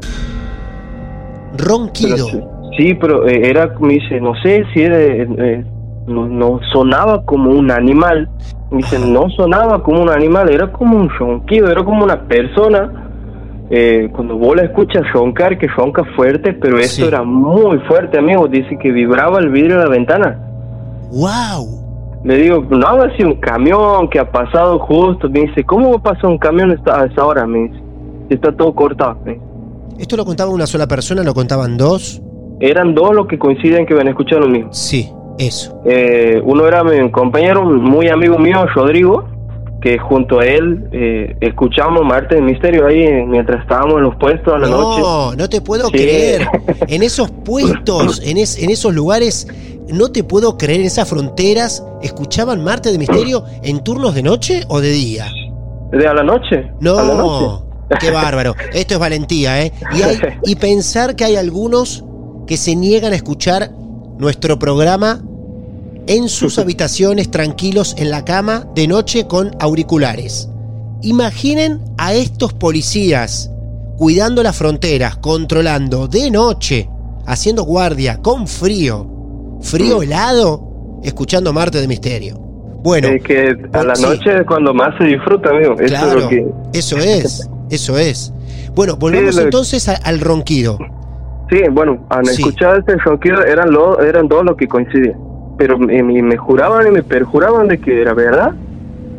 Pero 1.56 1.68
Ronquido. 1.68 2.26
sí, 2.26 2.40
sí, 2.76 2.94
pero 2.94 3.28
eh, 3.28 3.48
era, 3.48 3.74
me 3.80 3.94
dice, 3.94 4.20
no 4.20 4.34
sé 4.42 4.64
si 4.72 4.82
era, 4.82 4.98
eh, 5.00 5.28
eh, 5.38 5.64
no, 6.06 6.26
no 6.26 6.60
sonaba 6.72 7.24
como 7.24 7.50
un 7.50 7.70
animal. 7.70 8.28
Me 8.70 8.78
dice, 8.78 8.98
no 8.98 9.28
sonaba 9.30 9.82
como 9.82 10.02
un 10.02 10.10
animal, 10.10 10.50
era 10.50 10.72
como 10.72 10.96
un 10.96 11.10
ronquido, 11.10 11.70
era 11.70 11.84
como 11.84 12.04
una 12.04 12.22
persona. 12.22 12.90
Eh, 13.70 14.10
cuando 14.12 14.36
vos 14.36 14.56
la 14.56 14.64
escuchas 14.64 15.02
roncar, 15.12 15.58
que 15.58 15.66
ronca 15.66 16.04
fuerte, 16.16 16.52
pero 16.52 16.78
esto 16.78 17.06
era 17.08 17.22
muy 17.22 17.78
fuerte, 17.80 18.18
amigo. 18.18 18.48
Dice 18.48 18.76
que 18.78 18.90
vibraba 18.92 19.38
el 19.38 19.50
vidrio 19.50 19.78
de 19.78 19.84
la 19.84 19.90
ventana. 19.90 20.38
¡Wow! 21.10 21.81
Le 22.24 22.36
digo, 22.36 22.64
no 22.70 22.86
haga 22.86 23.14
sido 23.16 23.30
un 23.30 23.40
camión 23.40 24.08
que 24.08 24.18
ha 24.20 24.30
pasado 24.30 24.78
justo. 24.78 25.28
Me 25.28 25.40
dice, 25.40 25.64
¿cómo 25.64 25.90
va 25.90 25.96
a 25.96 26.02
pasar 26.14 26.26
un 26.26 26.38
camión 26.38 26.70
a 26.70 27.04
esa 27.04 27.26
hora? 27.26 27.46
Me 27.46 27.60
dice, 27.68 27.80
está 28.30 28.52
todo 28.52 28.72
cortado. 28.74 29.16
me 29.24 29.32
dice. 29.34 29.44
¿Esto 29.98 30.16
lo 30.16 30.24
contaba 30.24 30.50
una 30.50 30.66
sola 30.66 30.86
persona? 30.86 31.22
¿Lo 31.22 31.34
contaban 31.34 31.76
dos? 31.76 32.20
Eran 32.60 32.94
dos 32.94 33.12
los 33.14 33.26
que 33.26 33.38
coinciden 33.38 33.86
que 33.86 33.94
ven 33.94 34.08
escuchando 34.08 34.46
lo 34.46 34.52
mismo. 34.52 34.72
Sí, 34.72 35.10
eso. 35.38 35.80
Eh, 35.84 36.40
uno 36.44 36.66
era 36.66 36.84
mi 36.84 37.10
compañero, 37.10 37.64
muy 37.64 38.08
amigo 38.08 38.38
mío, 38.38 38.64
Rodrigo, 38.72 39.24
que 39.80 39.98
junto 39.98 40.38
a 40.38 40.46
él 40.46 40.88
eh, 40.92 41.36
escuchamos 41.40 42.04
Marte 42.04 42.36
de 42.36 42.40
Misterio 42.42 42.86
ahí 42.86 43.04
mientras 43.26 43.62
estábamos 43.62 43.96
en 43.96 44.02
los 44.04 44.14
puestos 44.16 44.54
a 44.54 44.58
la 44.58 44.68
noche. 44.68 45.00
No, 45.00 45.34
no 45.34 45.48
te 45.48 45.60
puedo 45.60 45.86
Sí. 45.88 45.92
creer. 45.92 46.46
En 46.88 47.02
esos 47.02 47.30
puestos, 47.32 48.22
en, 48.24 48.38
es- 48.38 48.62
en 48.62 48.70
esos 48.70 48.94
lugares, 48.94 49.48
no 49.88 50.10
te 50.10 50.24
puedo 50.24 50.56
creer, 50.58 50.80
en 50.80 50.86
esas 50.86 51.08
fronteras, 51.08 51.82
¿escuchaban 52.02 52.62
Marte 52.62 52.92
de 52.92 52.98
Misterio 52.98 53.44
en 53.62 53.82
turnos 53.84 54.14
de 54.14 54.22
noche 54.22 54.64
o 54.68 54.80
de 54.80 54.90
día? 54.90 55.26
¿De 55.90 56.06
a 56.06 56.14
la 56.14 56.22
noche? 56.22 56.56
¿A 56.80 56.84
la 56.84 57.14
noche? 57.14 57.46
No, 57.46 57.66
qué 58.00 58.10
bárbaro. 58.10 58.54
Esto 58.72 58.94
es 58.94 59.00
valentía, 59.00 59.62
¿eh? 59.62 59.72
Y, 59.96 60.02
hay- 60.02 60.18
y 60.44 60.54
pensar 60.56 61.14
que 61.16 61.24
hay 61.24 61.36
algunos 61.36 62.04
que 62.46 62.56
se 62.56 62.74
niegan 62.76 63.12
a 63.12 63.16
escuchar 63.16 63.70
nuestro 64.18 64.58
programa 64.58 65.22
en 66.06 66.28
sus 66.28 66.58
habitaciones 66.58 67.30
tranquilos 67.30 67.94
en 67.98 68.10
la 68.10 68.24
cama 68.24 68.66
de 68.74 68.86
noche 68.88 69.26
con 69.26 69.54
auriculares. 69.60 70.48
Imaginen 71.02 71.80
a 71.98 72.14
estos 72.14 72.52
policías 72.52 73.50
cuidando 73.98 74.42
las 74.42 74.56
fronteras, 74.56 75.16
controlando 75.16 76.08
de 76.08 76.30
noche, 76.30 76.88
haciendo 77.26 77.64
guardia, 77.64 78.18
con 78.22 78.46
frío, 78.48 79.06
frío 79.62 80.02
helado, 80.02 81.00
escuchando 81.02 81.52
Marte 81.52 81.80
de 81.80 81.88
Misterio. 81.88 82.36
Bueno, 82.38 83.08
Es 83.08 83.22
que 83.22 83.56
a 83.72 83.84
la 83.84 83.94
sí. 83.94 84.02
noche 84.02 84.34
es 84.40 84.46
cuando 84.46 84.74
más 84.74 84.96
se 84.98 85.04
disfruta, 85.04 85.50
amigo. 85.50 85.74
Eso 85.78 85.84
claro, 85.86 86.18
es 86.18 86.24
lo 86.24 86.28
que... 86.28 86.46
eso 86.72 86.96
es, 86.98 87.48
eso 87.70 87.96
es. 87.98 88.32
Bueno, 88.74 88.96
volvemos 88.96 89.34
Sí, 89.34 89.40
lo- 89.40 89.44
entonces 89.46 89.88
a- 89.88 89.94
al 90.04 90.20
ronquido. 90.20 90.78
Sí, 91.50 91.60
bueno, 91.70 92.04
al 92.10 92.24
Sí. 92.26 92.42
escuchar 92.42 92.78
este 92.80 92.96
ronquido 92.96 93.42
eran, 93.44 93.70
lo, 93.70 94.00
eran 94.00 94.26
dos 94.26 94.44
los 94.44 94.56
que 94.56 94.66
coincidían. 94.66 95.16
Pero 95.58 95.78
me- 95.78 96.02
me 96.02 96.36
juraban 96.36 96.86
y 96.88 96.90
me 96.90 97.02
perjuraban 97.02 97.68
de 97.68 97.78
que 97.78 98.00
era 98.00 98.14
verdad. 98.14 98.52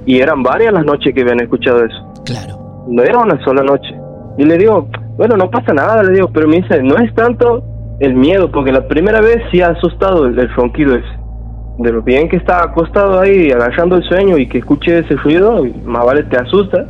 Y 0.05 0.19
eran 0.19 0.43
varias 0.43 0.73
las 0.73 0.83
noches 0.83 1.13
que 1.13 1.21
habían 1.21 1.39
escuchado 1.39 1.85
eso. 1.85 2.13
Claro. 2.25 2.85
No 2.89 3.01
era 3.03 3.19
una 3.19 3.41
sola 3.45 3.63
noche. 3.63 3.95
Y 4.38 4.43
le 4.43 4.57
digo, 4.57 4.89
bueno, 5.15 5.38
no 5.38 5.50
pasa 5.50 5.71
nada, 5.73 6.03
le 6.03 6.13
digo, 6.15 6.29
pero 6.33 6.47
me 6.50 6.57
dice, 6.57 6.81
no 6.83 6.97
es 6.97 7.13
tanto 7.15 7.63
el 8.03 8.15
miedo, 8.15 8.51
porque 8.51 8.72
la 8.72 8.88
primera 8.88 9.22
vez 9.22 9.41
sí 9.51 9.62
ha 9.62 9.69
asustado 9.69 10.25
el, 10.25 10.38
el 10.38 10.50
ronquido 10.53 10.95
ese. 10.95 11.07
De 11.77 11.91
lo 11.91 12.01
bien 12.01 12.27
que 12.27 12.36
estaba 12.36 12.63
acostado 12.65 13.19
ahí, 13.19 13.50
agarrando 13.51 13.95
el 13.95 14.03
sueño 14.03 14.38
y 14.38 14.48
que 14.48 14.60
escuche 14.60 15.00
ese 15.00 15.15
ruido, 15.15 15.63
más 15.86 16.05
vale 16.05 16.24
te 16.24 16.38
asusta. 16.38 16.86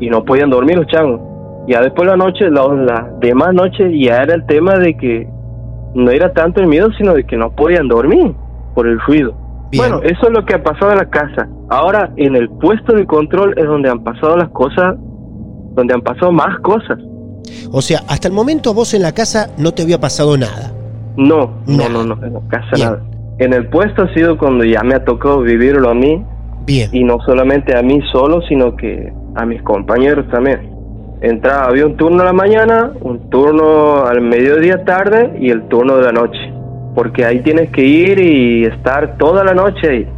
Y 0.00 0.10
no 0.10 0.24
podían 0.24 0.50
dormir 0.50 0.76
los 0.76 0.86
changos. 0.88 1.20
Ya 1.68 1.80
después 1.80 2.08
la 2.08 2.16
noche, 2.16 2.50
la, 2.50 2.66
la 2.66 3.10
demás 3.20 3.54
noche, 3.54 3.96
ya 3.98 4.22
era 4.22 4.34
el 4.34 4.44
tema 4.46 4.74
de 4.78 4.96
que 4.96 5.28
no 5.94 6.10
era 6.10 6.32
tanto 6.32 6.60
el 6.60 6.66
miedo, 6.66 6.88
sino 6.98 7.14
de 7.14 7.24
que 7.24 7.36
no 7.36 7.50
podían 7.50 7.88
dormir 7.88 8.34
por 8.74 8.86
el 8.86 8.98
ruido. 9.00 9.34
Bien. 9.70 9.90
Bueno, 9.90 10.02
eso 10.02 10.26
es 10.26 10.32
lo 10.32 10.44
que 10.44 10.54
ha 10.54 10.62
pasado 10.62 10.92
en 10.92 10.98
la 10.98 11.10
casa. 11.10 11.48
Ahora, 11.68 12.10
en 12.16 12.36
el 12.36 12.48
puesto 12.48 12.94
de 12.94 13.06
control 13.06 13.54
es 13.56 13.66
donde 13.66 13.88
han 13.88 14.02
pasado 14.02 14.36
las 14.36 14.48
cosas, 14.48 14.96
donde 15.74 15.94
han 15.94 16.02
pasado 16.02 16.32
más 16.32 16.58
cosas. 16.60 16.98
O 17.72 17.82
sea, 17.82 18.02
hasta 18.08 18.28
el 18.28 18.34
momento 18.34 18.74
vos 18.74 18.94
en 18.94 19.02
la 19.02 19.12
casa 19.12 19.50
no 19.58 19.72
te 19.72 19.82
había 19.82 20.00
pasado 20.00 20.36
nada. 20.36 20.72
No, 21.16 21.50
Nada. 21.66 21.88
no, 21.88 22.04
no, 22.04 22.14
no, 22.16 22.26
en 22.26 22.32
la 22.34 22.40
casa 22.48 22.66
Bien. 22.74 22.88
nada. 22.88 23.02
En 23.38 23.52
el 23.52 23.68
puesto 23.68 24.02
ha 24.02 24.14
sido 24.14 24.36
cuando 24.38 24.64
ya 24.64 24.82
me 24.82 24.94
ha 24.94 25.04
tocado 25.04 25.40
vivirlo 25.42 25.90
a 25.90 25.94
mí, 25.94 26.24
Bien. 26.66 26.90
y 26.92 27.04
no 27.04 27.18
solamente 27.24 27.76
a 27.76 27.82
mí 27.82 28.00
solo, 28.12 28.40
sino 28.48 28.74
que 28.76 29.12
a 29.36 29.44
mis 29.46 29.62
compañeros 29.62 30.26
también. 30.30 30.70
Entraba, 31.20 31.64
había 31.66 31.86
un 31.86 31.96
turno 31.96 32.22
a 32.22 32.26
la 32.26 32.32
mañana, 32.32 32.92
un 33.00 33.28
turno 33.30 34.04
al 34.06 34.20
mediodía 34.20 34.84
tarde 34.84 35.36
y 35.40 35.50
el 35.50 35.66
turno 35.68 35.96
de 35.96 36.02
la 36.04 36.12
noche. 36.12 36.38
Porque 36.94 37.24
ahí 37.24 37.40
tienes 37.42 37.70
que 37.70 37.84
ir 37.84 38.20
y 38.20 38.64
estar 38.64 39.16
toda 39.18 39.44
la 39.44 39.54
noche 39.54 39.88
ahí. 39.88 40.08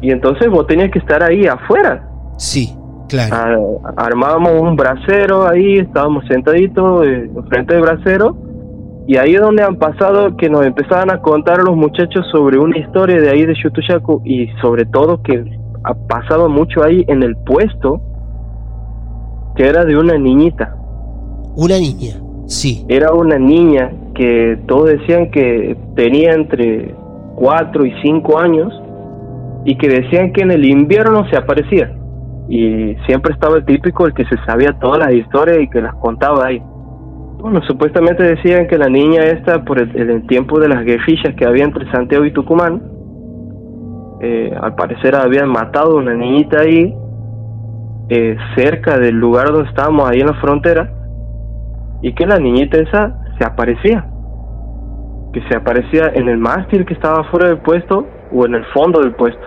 Y 0.00 0.10
entonces 0.10 0.48
vos 0.50 0.66
tenías 0.66 0.90
que 0.90 0.98
estar 0.98 1.22
ahí 1.22 1.46
afuera. 1.46 2.08
Sí, 2.36 2.74
claro. 3.08 3.80
Ah, 3.84 3.92
armábamos 3.96 4.60
un 4.60 4.76
brasero 4.76 5.48
ahí, 5.48 5.78
estábamos 5.78 6.24
sentaditos 6.26 7.06
eh, 7.06 7.30
frente 7.48 7.74
del 7.74 7.82
brasero. 7.82 8.36
Y 9.08 9.16
ahí 9.18 9.34
es 9.34 9.40
donde 9.40 9.62
han 9.62 9.76
pasado 9.76 10.36
que 10.36 10.48
nos 10.48 10.66
empezaban 10.66 11.10
a 11.10 11.20
contar 11.20 11.58
los 11.58 11.76
muchachos 11.76 12.26
sobre 12.32 12.58
una 12.58 12.76
historia 12.76 13.20
de 13.20 13.30
ahí 13.30 13.46
de 13.46 13.54
Chutuchaco 13.54 14.20
y 14.24 14.48
sobre 14.60 14.84
todo 14.84 15.22
que 15.22 15.44
ha 15.84 15.94
pasado 15.94 16.48
mucho 16.48 16.82
ahí 16.82 17.04
en 17.06 17.22
el 17.22 17.36
puesto 17.36 18.00
que 19.54 19.66
era 19.66 19.84
de 19.84 19.96
una 19.96 20.18
niñita. 20.18 20.76
Una 21.54 21.78
niña. 21.78 22.20
Sí. 22.46 22.84
Era 22.88 23.12
una 23.12 23.38
niña 23.38 23.92
que 24.14 24.58
todos 24.66 24.90
decían 24.90 25.30
que 25.30 25.76
tenía 25.94 26.32
entre 26.32 26.94
4 27.36 27.86
y 27.86 27.92
5 28.02 28.38
años 28.38 28.72
y 29.64 29.76
que 29.78 29.88
decían 29.88 30.32
que 30.32 30.42
en 30.42 30.50
el 30.50 30.64
invierno 30.64 31.28
se 31.30 31.36
aparecía. 31.36 31.92
Y 32.48 32.94
siempre 33.06 33.32
estaba 33.32 33.56
el 33.56 33.64
típico, 33.64 34.06
el 34.06 34.14
que 34.14 34.24
se 34.24 34.36
sabía 34.46 34.72
todas 34.78 34.98
las 35.00 35.12
historias 35.12 35.58
y 35.60 35.68
que 35.68 35.80
las 35.80 35.94
contaba 35.96 36.46
ahí. 36.46 36.62
Bueno, 37.38 37.60
supuestamente 37.62 38.22
decían 38.22 38.66
que 38.66 38.78
la 38.78 38.88
niña 38.88 39.24
esta, 39.24 39.64
por 39.64 39.78
el, 39.78 40.26
tiempo 40.26 40.58
de 40.58 40.68
las 40.68 40.84
guerrillas 40.84 41.34
que 41.36 41.44
había 41.44 41.64
entre 41.64 41.90
Santiago 41.92 42.24
y 42.24 42.32
Tucumán, 42.32 42.82
eh, 44.20 44.56
al 44.60 44.74
parecer 44.74 45.14
habían 45.14 45.48
matado 45.48 45.96
una 45.96 46.14
niñita 46.14 46.60
ahí, 46.60 46.94
eh, 48.08 48.36
cerca 48.56 48.98
del 48.98 49.16
lugar 49.16 49.52
donde 49.52 49.68
estábamos, 49.68 50.08
ahí 50.08 50.20
en 50.20 50.26
la 50.28 50.34
frontera, 50.34 50.90
y 52.02 52.14
que 52.14 52.26
la 52.26 52.38
niñita 52.38 52.78
esa 52.78 53.18
se 53.38 53.44
aparecía. 53.44 54.06
Que 55.32 55.42
se 55.48 55.56
aparecía 55.56 56.12
en 56.14 56.28
el 56.28 56.38
mástil 56.38 56.86
que 56.86 56.94
estaba 56.94 57.24
fuera 57.24 57.48
del 57.48 57.58
puesto 57.58 58.06
o 58.32 58.46
en 58.46 58.54
el 58.54 58.64
fondo 58.66 59.00
del 59.00 59.14
puesto. 59.14 59.44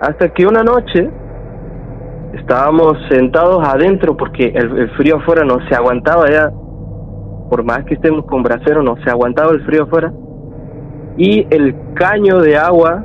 Hasta 0.00 0.28
que 0.28 0.46
una 0.46 0.62
noche 0.62 1.10
estábamos 2.34 2.96
sentados 3.08 3.66
adentro 3.66 4.16
porque 4.16 4.52
el, 4.54 4.90
frío 4.90 5.16
afuera 5.16 5.44
no 5.44 5.58
se 5.68 5.74
aguantaba 5.74 6.30
ya. 6.30 6.50
Por 7.50 7.64
más 7.64 7.84
que 7.84 7.94
estemos 7.94 8.24
con 8.26 8.42
brasero, 8.42 8.82
no 8.82 8.96
se 9.02 9.10
aguantaba 9.10 9.52
el 9.52 9.64
frío 9.64 9.84
afuera. 9.84 10.12
Y 11.16 11.46
el 11.50 11.74
caño 11.94 12.40
de 12.40 12.56
agua, 12.56 13.04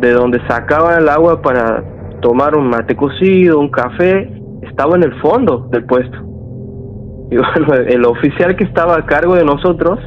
de 0.00 0.12
donde 0.12 0.40
sacaban 0.46 1.02
el 1.02 1.08
agua 1.08 1.40
para 1.40 1.82
tomar 2.20 2.54
un 2.54 2.68
mate 2.68 2.94
cocido, 2.94 3.58
un 3.58 3.70
café, 3.70 4.30
estaba 4.62 4.96
en 4.96 5.04
el 5.04 5.20
fondo 5.20 5.68
del 5.70 5.84
puesto. 5.84 6.18
Y 7.30 7.36
bueno, 7.36 7.74
el 7.86 8.04
oficial 8.04 8.56
que 8.56 8.64
estaba 8.64 8.96
a 8.96 9.06
cargo 9.06 9.34
de 9.34 9.44
nosotros 9.44 9.98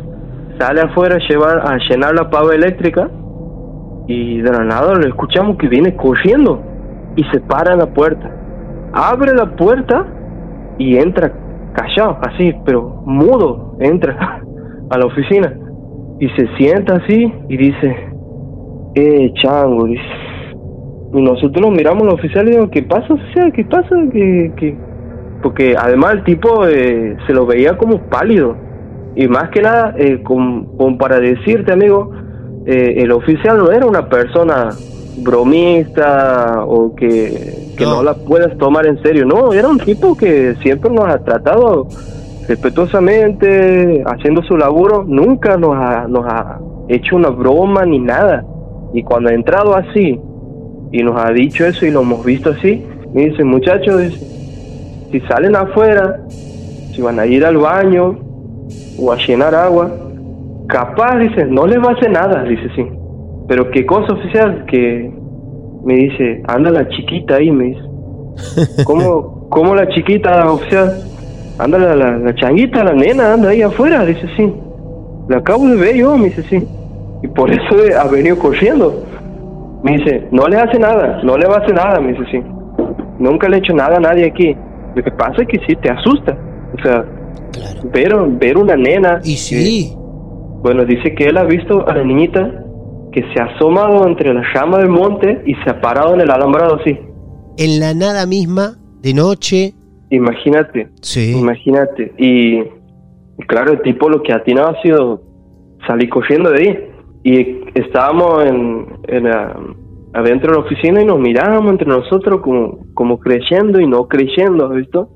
sale 0.60 0.82
afuera 0.82 1.16
a, 1.16 1.28
llevar, 1.28 1.60
a 1.60 1.78
llenar 1.90 2.14
la 2.14 2.30
pava 2.30 2.54
eléctrica 2.54 3.10
y 4.08 4.42
de 4.42 4.52
la 4.52 4.64
nada 4.64 4.94
lo 4.96 5.08
escuchamos 5.08 5.58
que 5.58 5.68
viene 5.68 5.96
corriendo 5.96 6.62
y 7.16 7.24
se 7.26 7.40
para 7.40 7.74
en 7.74 7.80
la 7.80 7.88
puerta. 7.88 8.43
Abre 8.94 9.34
la 9.34 9.56
puerta 9.56 10.06
y 10.78 10.98
entra 10.98 11.34
callado, 11.74 12.20
así, 12.22 12.54
pero 12.66 13.02
mudo, 13.06 13.76
entra 13.80 14.42
a 14.90 14.98
la 14.98 15.06
oficina 15.06 15.58
y 16.20 16.30
se 16.30 16.48
sienta 16.58 16.98
así 16.98 17.34
y 17.50 17.58
dice, 17.58 17.96
eh, 18.96 19.34
chango, 19.42 19.86
dice. 19.86 20.04
Y 21.14 21.22
nosotros 21.22 21.62
nos 21.62 21.72
miramos 21.72 22.04
al 22.04 22.14
oficial 22.14 22.48
y 22.48 22.52
digo, 22.52 22.70
¿qué 22.70 22.84
pasa, 22.84 23.14
oficial? 23.14 23.52
¿Qué 23.54 23.66
pasa? 23.66 23.96
¿Qué? 24.12 24.78
Porque 25.42 25.76
además 25.78 26.14
el 26.14 26.24
tipo 26.24 26.66
eh, 26.68 27.18
se 27.28 27.34
lo 27.34 27.46
veía 27.46 27.78
como 27.78 28.00
pálido. 28.10 28.56
Y 29.16 29.28
más 29.28 29.50
que 29.50 29.62
nada, 29.62 29.94
eh, 29.98 30.24
como 30.24 30.98
para 30.98 31.20
decirte, 31.20 31.72
amigo, 31.72 32.12
eh, 32.66 32.96
el 32.98 33.12
oficial 33.12 33.58
no 33.58 33.72
era 33.72 33.86
una 33.86 34.08
persona 34.08 34.70
bromista 35.24 36.64
o 36.66 36.96
que, 36.96 37.63
que 37.76 37.86
No. 37.86 37.96
no. 37.98 38.04
la 38.04 38.14
puedas 38.14 38.58
tomar 38.58 38.86
en 38.86 39.02
serio. 39.02 39.26
No, 39.26 39.54
era 39.54 39.68
un 39.68 39.80
tipo 39.80 40.16
que 40.16 40.56
siempre 40.62 40.90
nos 40.92 41.06
ha 41.08 41.20
tratado 41.24 41.88
respetuosamente, 42.48 44.04
haciendo 44.06 44.42
su 44.44 44.58
laburo. 44.58 45.04
Nunca 45.08 45.58
nos 45.58 45.76
ha, 45.76 46.08
nos 46.08 46.26
ha 46.26 46.60
hecho 46.90 47.16
una 47.16 47.30
broma 47.30 47.86
ni 47.86 48.00
nada. 48.00 48.44
Y 48.94 49.04
cuando 49.04 49.30
ha 49.30 49.34
entrado 49.34 49.76
así 49.76 50.20
y 50.92 51.04
nos 51.04 51.20
ha 51.20 51.32
dicho 51.32 51.66
eso 51.66 51.86
y 51.86 51.92
lo 51.92 52.02
hemos 52.02 52.24
visto 52.24 52.52
así, 52.52 52.86
me 53.14 53.26
dice, 53.30 53.44
muchachos, 53.44 54.02
dice, 54.02 54.20
si 55.12 55.20
salen 55.22 55.56
afuera, 55.56 56.20
si 56.30 57.02
van 57.02 57.20
a 57.20 57.26
ir 57.26 57.46
al 57.46 57.58
baño 57.58 58.20
o 59.00 59.12
a 59.12 59.18
llenar 59.18 59.56
agua, 59.56 59.92
capaz, 60.68 61.18
dice, 61.20 61.46
no 61.46 61.66
les 61.66 61.80
va 61.80 61.92
a 61.92 61.94
hacer 61.94 62.12
nada, 62.12 62.44
dice 62.44 62.70
sí. 62.76 62.86
Pero 63.48 63.70
qué 63.72 63.86
cosa 63.86 64.14
oficial, 64.14 64.66
que 64.68 65.12
me 65.84 65.96
dice, 65.96 66.42
anda 66.48 66.72
la 66.72 66.88
chiquita 66.90 67.36
ahí, 67.36 67.52
me 67.52 67.66
dice. 67.66 67.82
¿Cómo, 68.86 69.48
cómo 69.50 69.76
la 69.76 69.88
chiquita 69.90 70.50
oficial? 70.52 71.02
Anda 71.60 71.78
la, 71.78 71.96
la, 71.96 72.18
la 72.18 72.36
changuita, 72.36 72.84
la 72.84 72.94
nena, 72.94 73.34
anda 73.34 73.50
ahí 73.50 73.62
afuera, 73.62 74.06
dice 74.06 74.28
sí. 74.36 74.52
La 75.30 75.38
acabo 75.38 75.68
de 75.68 75.76
ver 75.76 75.96
yo, 75.96 76.18
me 76.18 76.26
dice 76.26 76.44
sí. 76.50 76.68
Y 77.22 77.28
por 77.28 77.52
eso 77.52 77.76
ha 78.00 78.08
venido 78.10 78.38
corriendo. 78.40 79.04
Me 79.84 79.98
dice, 79.98 80.28
no 80.32 80.48
le 80.48 80.58
hace 80.58 80.80
nada, 80.80 81.22
no 81.24 81.38
le 81.38 81.46
va 81.48 81.56
a 81.56 81.60
hacer 81.60 81.76
nada, 81.76 82.00
me 82.00 82.14
dice 82.14 82.24
sí. 82.32 82.42
Nunca 83.20 83.48
le 83.48 83.58
he 83.58 83.60
hecho 83.60 83.74
nada 83.74 83.98
a 83.98 84.00
nadie 84.00 84.26
aquí. 84.26 84.56
Lo 84.96 85.04
que 85.04 85.12
pasa 85.12 85.42
es 85.42 85.48
que 85.48 85.60
sí 85.68 85.76
te 85.76 85.90
asusta. 85.92 86.38
O 86.78 86.82
sea, 86.82 87.06
Claro. 87.52 87.82
ver, 87.94 88.16
ver 88.40 88.58
una 88.58 88.76
nena. 88.76 89.20
Y 89.24 89.36
sí. 89.38 89.92
que- 89.92 89.96
bueno, 90.64 90.86
dice 90.86 91.14
que 91.14 91.26
él 91.26 91.38
ha 91.38 91.44
visto 91.44 91.88
a 91.88 91.94
la 91.94 92.04
niñita 92.04 92.63
que 93.14 93.22
se 93.34 93.42
ha 93.42 93.46
asomado 93.46 94.08
entre 94.08 94.34
las 94.34 94.52
ramas 94.54 94.80
del 94.80 94.90
monte 94.90 95.42
y 95.46 95.54
se 95.56 95.70
ha 95.70 95.80
parado 95.80 96.14
en 96.16 96.22
el 96.22 96.32
alambrado 96.32 96.76
así. 96.82 96.98
En 97.58 97.80
la 97.80 97.94
nada 97.94 98.26
misma, 98.26 98.74
de 99.02 99.14
noche. 99.14 99.74
Imagínate, 100.10 100.90
Sí. 101.02 101.36
imagínate. 101.40 102.12
Y, 102.18 102.64
claro, 103.48 103.72
el 103.74 103.82
tipo 103.82 104.10
lo 104.10 104.22
que 104.22 104.34
ha 104.34 104.38
atinado 104.38 104.70
ha 104.70 104.82
sido 104.82 105.22
salir 105.88 106.10
corriendo 106.10 106.50
de 106.52 106.60
ahí. 106.60 106.90
Y 107.24 107.62
estábamos 107.76 108.44
en, 108.46 108.86
en 109.08 109.24
la- 109.24 109.56
adentro 110.14 110.52
de 110.52 110.60
la 110.60 110.66
oficina 110.66 111.02
y 111.02 111.06
nos 111.06 111.20
mirábamos 111.20 111.72
entre 111.72 111.88
nosotros 111.88 112.42
como, 112.42 112.80
como 112.94 113.20
creyendo 113.20 113.80
y 113.80 113.88
no 113.88 114.08
creyendo, 114.08 114.66
¿has 114.68 114.76
visto? 114.76 115.10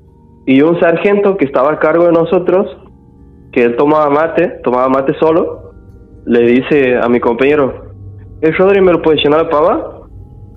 Y 0.46 0.60
un 0.62 0.80
sargento 0.80 1.36
que 1.36 1.44
estaba 1.44 1.72
a 1.74 1.78
cargo 1.78 2.06
de 2.06 2.12
nosotros, 2.12 2.66
que 3.52 3.62
él 3.64 3.76
tomaba 3.76 4.08
mate, 4.10 4.60
tomaba 4.64 4.88
mate 4.88 5.12
solo, 5.20 5.72
le 6.26 6.40
dice 6.40 6.96
a 6.96 7.08
mi 7.08 7.20
compañero, 7.20 7.87
¿el 8.40 8.54
Rodri 8.56 8.80
me 8.80 8.92
lo 8.92 9.02
puede 9.02 9.18
llenar 9.22 9.44
de 9.44 9.50
pava? 9.50 10.00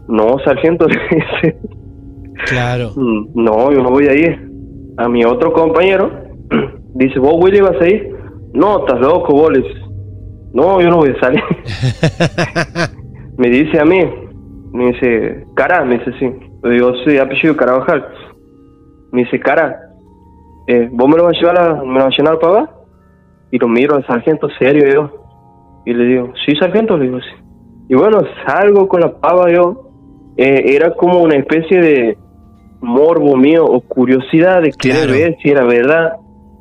No, 0.07 0.38
sargento, 0.45 0.85
le 0.89 0.95
dice. 1.09 1.57
Claro. 2.47 2.91
Mm, 2.95 3.27
No, 3.35 3.71
yo 3.71 3.81
no 3.83 3.89
voy 3.91 4.07
a 4.07 4.13
ir. 4.13 4.50
A 4.97 5.07
mi 5.07 5.23
otro 5.23 5.53
compañero 5.53 6.11
dice, 6.95 7.19
¿vos, 7.19 7.35
Willy, 7.41 7.61
vas 7.61 7.79
a 7.81 7.88
ir? 7.88 8.15
No, 8.53 8.79
estás 8.79 9.00
loco, 9.00 9.33
vos. 9.33 9.51
No, 10.53 10.81
yo 10.81 10.89
no 10.89 10.97
voy 10.97 11.11
a 11.11 11.19
salir. 11.19 11.41
me 13.38 13.50
dice 13.50 13.79
a 13.79 13.85
mí, 13.85 14.00
me 14.73 14.88
dice, 14.91 15.45
cara, 15.55 15.85
me 15.85 15.97
dice 16.00 16.11
sí. 16.19 16.29
Le 16.63 16.69
digo, 16.71 16.91
sí, 17.05 17.17
apellido 17.17 17.55
Carabajal. 17.55 18.05
Me 19.11 19.21
dice, 19.23 19.39
cara, 19.39 19.79
eh, 20.67 20.89
¿vos 20.91 21.07
me 21.09 21.17
lo 21.17 21.23
vas 21.23 21.38
a 21.38 21.39
llevar 21.39 21.59
a, 21.59 21.73
me 21.83 22.00
lo 22.00 22.05
vas 22.05 22.13
a 22.13 22.17
llenar 22.17 22.39
para 22.39 22.53
abajo? 22.59 22.85
Y 23.51 23.59
lo 23.59 23.67
miro 23.67 23.95
al 23.95 24.05
sargento 24.05 24.47
serio 24.59 24.85
yo. 24.93 25.25
Y 25.85 25.93
le 25.93 26.05
digo, 26.05 26.33
sí, 26.45 26.53
sargento, 26.57 26.97
le 26.97 27.05
digo, 27.05 27.19
sí. 27.19 27.43
Y 27.91 27.95
bueno, 27.95 28.19
salgo 28.48 28.88
con 28.88 29.01
la 29.01 29.12
pava 29.19 29.51
yo 29.51 29.89
eh, 30.38 30.62
era 30.75 30.93
como 30.95 31.21
una 31.21 31.36
especie 31.36 31.81
de 31.81 32.17
morbo 32.79 33.36
mío 33.36 33.65
o 33.65 33.81
curiosidad 33.81 34.62
de 34.62 34.71
querer 34.71 35.07
Claro. 35.07 35.12
ver 35.12 35.38
si 35.43 35.50
era 35.50 35.65
verdad. 35.65 36.13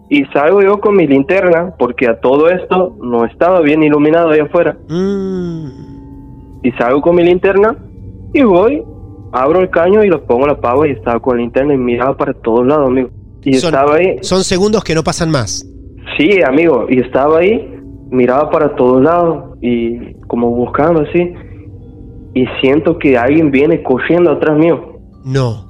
Y 0.08 0.24
salgo 0.34 0.60
yo 0.60 0.80
con 0.80 0.96
mi 0.96 1.06
linterna, 1.06 1.72
porque 1.78 2.08
a 2.08 2.18
todo 2.18 2.50
esto 2.50 2.96
no 3.00 3.24
estaba 3.24 3.60
bien 3.60 3.80
iluminado 3.84 4.30
allá 4.30 4.42
afuera. 4.42 4.76
Mm. 4.88 5.66
Y 6.64 6.72
salgo 6.72 7.00
con 7.00 7.14
mi 7.14 7.22
linterna 7.22 7.76
y 8.34 8.42
voy, 8.42 8.82
abro 9.30 9.60
el 9.60 9.70
caño 9.70 10.02
y 10.02 10.08
lo 10.08 10.24
pongo 10.26 10.48
la 10.48 10.60
pava 10.60 10.88
y 10.88 10.90
estaba 10.90 11.20
con 11.20 11.36
la 11.36 11.42
linterna 11.42 11.74
y 11.74 11.78
miraba 11.78 12.16
para 12.16 12.32
todos 12.34 12.66
lados, 12.66 12.88
amigo. 12.88 13.08
Y 13.44 13.54
Son- 13.54 13.72
estaba 13.72 13.94
ahí, 13.96 14.18
Son 14.22 14.42
segundos 14.42 14.82
que 14.82 14.96
no 14.96 15.04
pasan 15.04 15.30
más. 15.30 15.64
sí, 16.18 16.42
amigo, 16.44 16.86
y 16.90 16.98
estaba 17.00 17.38
ahí, 17.38 17.72
miraba 18.10 18.50
para 18.50 18.74
todos 18.76 19.02
lados 19.02 19.56
y 19.60 20.14
como 20.26 20.50
buscando 20.50 21.02
así. 21.02 21.32
Y 22.34 22.46
siento 22.60 22.98
que 22.98 23.18
alguien 23.18 23.50
viene 23.50 23.82
corriendo 23.82 24.30
atrás 24.30 24.56
mío. 24.56 24.98
No. 25.24 25.68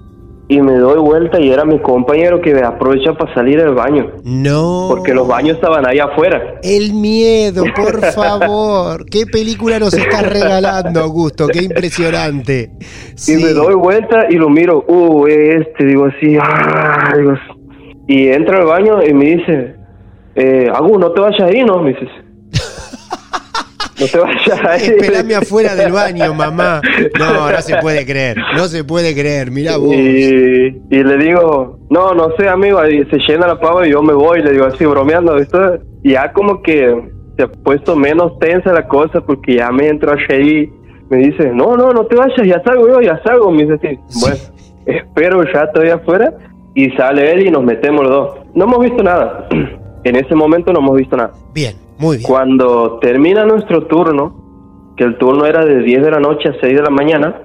Y 0.48 0.60
me 0.60 0.74
doy 0.74 0.98
vuelta 0.98 1.40
y 1.40 1.48
era 1.48 1.64
mi 1.64 1.78
compañero 1.78 2.40
que 2.40 2.52
aprovecha 2.60 3.14
para 3.14 3.32
salir 3.34 3.62
del 3.62 3.72
baño. 3.72 4.10
No. 4.24 4.86
Porque 4.88 5.14
los 5.14 5.28
baños 5.28 5.54
estaban 5.54 5.86
ahí 5.86 6.00
afuera. 6.00 6.58
El 6.62 6.92
miedo, 6.92 7.64
por 7.74 8.04
favor. 8.12 9.06
¿Qué 9.06 9.26
película 9.26 9.78
nos 9.78 9.94
estás 9.94 10.28
regalando, 10.28 11.00
Augusto? 11.00 11.46
Qué 11.46 11.62
impresionante. 11.62 12.72
Sí. 13.14 13.34
Y 13.34 13.44
me 13.44 13.50
doy 13.50 13.74
vuelta 13.74 14.26
y 14.28 14.34
lo 14.34 14.50
miro, 14.50 14.84
uh, 14.88 15.26
este, 15.28 15.84
digo 15.84 16.06
así, 16.06 16.36
ah, 16.42 17.14
digo, 17.16 17.34
y 18.08 18.26
entra 18.26 18.58
al 18.58 18.66
baño 18.66 19.04
y 19.06 19.14
me 19.14 19.24
dice, 19.36 19.76
eh, 20.34 20.68
Agus, 20.74 20.98
no 20.98 21.12
te 21.12 21.20
vayas 21.20 21.42
ahí, 21.42 21.62
¿no? 21.62 21.80
Me 21.80 21.90
dices. 21.90 22.08
No 24.00 24.06
te 24.06 24.18
vayas 24.18 24.64
ahí. 24.66 24.82
Esperame 24.88 25.34
afuera 25.34 25.74
del 25.74 25.92
baño, 25.92 26.34
mamá. 26.34 26.80
No, 27.18 27.50
no 27.50 27.60
se 27.60 27.76
puede 27.76 28.06
creer. 28.06 28.36
No 28.56 28.66
se 28.66 28.84
puede 28.84 29.14
creer. 29.14 29.50
Mirá 29.50 29.76
vos. 29.76 29.94
Y, 29.94 30.80
y 30.90 31.04
le 31.04 31.16
digo, 31.18 31.78
no, 31.90 32.14
no 32.14 32.34
sé, 32.36 32.48
amigo, 32.48 32.84
y 32.86 33.04
se 33.06 33.18
llena 33.28 33.46
la 33.46 33.58
pava 33.58 33.86
y 33.86 33.90
yo 33.90 34.02
me 34.02 34.12
voy, 34.12 34.42
le 34.42 34.52
digo 34.52 34.66
así, 34.66 34.86
bromeando, 34.86 35.34
¿viste? 35.34 35.58
Y 36.02 36.12
ya 36.12 36.32
como 36.32 36.62
que 36.62 36.96
se 37.36 37.42
ha 37.42 37.48
puesto 37.48 37.96
menos 37.96 38.38
tensa 38.38 38.72
la 38.72 38.86
cosa 38.86 39.20
porque 39.20 39.56
ya 39.56 39.70
me 39.72 39.88
entro 39.88 40.14
ahí, 40.28 40.70
me 41.08 41.18
dice, 41.18 41.50
no, 41.52 41.76
no, 41.76 41.92
no 41.92 42.06
te 42.06 42.16
vayas, 42.16 42.46
ya 42.46 42.62
salgo 42.62 42.88
yo, 42.88 43.00
ya 43.00 43.20
salgo, 43.24 43.50
me 43.50 43.64
dice 43.64 43.74
así, 43.74 43.98
bueno, 44.20 44.36
espero 44.86 45.42
ya 45.52 45.64
estoy 45.64 45.88
afuera 45.88 46.32
y 46.74 46.90
sale 46.90 47.32
él 47.32 47.46
y 47.46 47.50
nos 47.50 47.64
metemos 47.64 48.06
los 48.06 48.10
dos. 48.10 48.38
No 48.54 48.64
hemos 48.66 48.80
visto 48.80 49.02
nada, 49.02 49.48
en 50.04 50.16
ese 50.16 50.34
momento 50.34 50.72
no 50.72 50.78
hemos 50.78 50.96
visto 50.96 51.16
nada. 51.16 51.32
Bien, 51.52 51.74
muy 52.00 52.16
bien. 52.16 52.28
Cuando 52.28 52.98
termina 52.98 53.44
nuestro 53.44 53.86
turno, 53.86 54.94
que 54.96 55.04
el 55.04 55.18
turno 55.18 55.46
era 55.46 55.64
de 55.64 55.82
10 55.82 56.02
de 56.02 56.10
la 56.10 56.20
noche 56.20 56.48
a 56.48 56.60
6 56.60 56.76
de 56.76 56.82
la 56.82 56.90
mañana, 56.90 57.42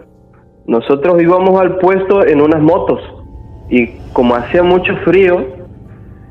nosotros 0.65 1.21
íbamos 1.21 1.59
al 1.59 1.77
puesto 1.77 2.25
en 2.25 2.41
unas 2.41 2.61
motos. 2.61 2.99
Y 3.69 3.87
como 4.13 4.35
hacía 4.35 4.63
mucho 4.63 4.95
frío, 5.03 5.45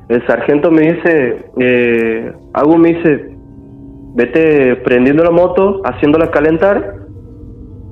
el 0.08 0.26
sargento 0.26 0.70
me 0.70 0.92
dice, 0.92 1.46
eh, 1.58 2.32
algo 2.52 2.76
me 2.76 2.94
dice, 2.94 3.36
vete 4.14 4.76
prendiendo 4.76 5.24
la 5.24 5.30
moto, 5.30 5.82
haciéndola 5.84 6.30
calentar, 6.30 6.94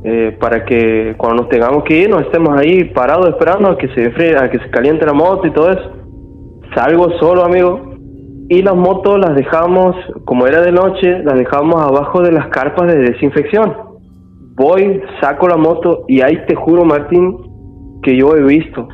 eh, 0.05 0.37
para 0.41 0.65
que 0.65 1.15
cuando 1.17 1.43
nos 1.43 1.49
tengamos 1.49 1.85
que 1.85 1.97
ir, 1.97 2.11
no 2.11 2.19
estemos 2.19 2.59
ahí 2.59 2.85
parados 2.85 3.29
esperando 3.29 3.69
a 3.69 3.79
que 3.79 3.89
se 3.95 4.05
enfríe, 4.05 4.37
a 4.37 4.51
que 4.51 4.59
se 4.59 4.71
caliente 4.71 5.07
la 5.07 5.13
moto 5.13 5.47
y 5.47 5.53
todo 5.53 5.71
eso. 5.71 5.93
Salgo 6.75 7.11
solo, 7.19 7.45
amigo, 7.45 7.92
y 8.53 8.61
las 8.61 8.77
motos 8.77 9.19
las 9.19 9.35
dejamos, 9.35 9.97
como 10.27 10.47
era 10.47 10.61
de 10.61 10.73
noche, 10.73 11.21
las 11.25 11.39
dejamos 11.39 11.83
abajo 11.83 12.21
de 12.21 12.33
las 12.33 12.49
carpas 12.49 12.87
de 12.87 12.99
desinfección. 12.99 13.75
Voy, 14.57 15.01
saco 15.23 15.49
la 15.49 15.57
moto 15.57 16.05
y 16.07 16.21
ahí 16.21 16.37
te 16.47 16.55
juro, 16.55 16.85
Martín, 16.85 17.35
que 18.03 18.15
yo 18.15 18.37
he 18.37 18.43
visto, 18.43 18.89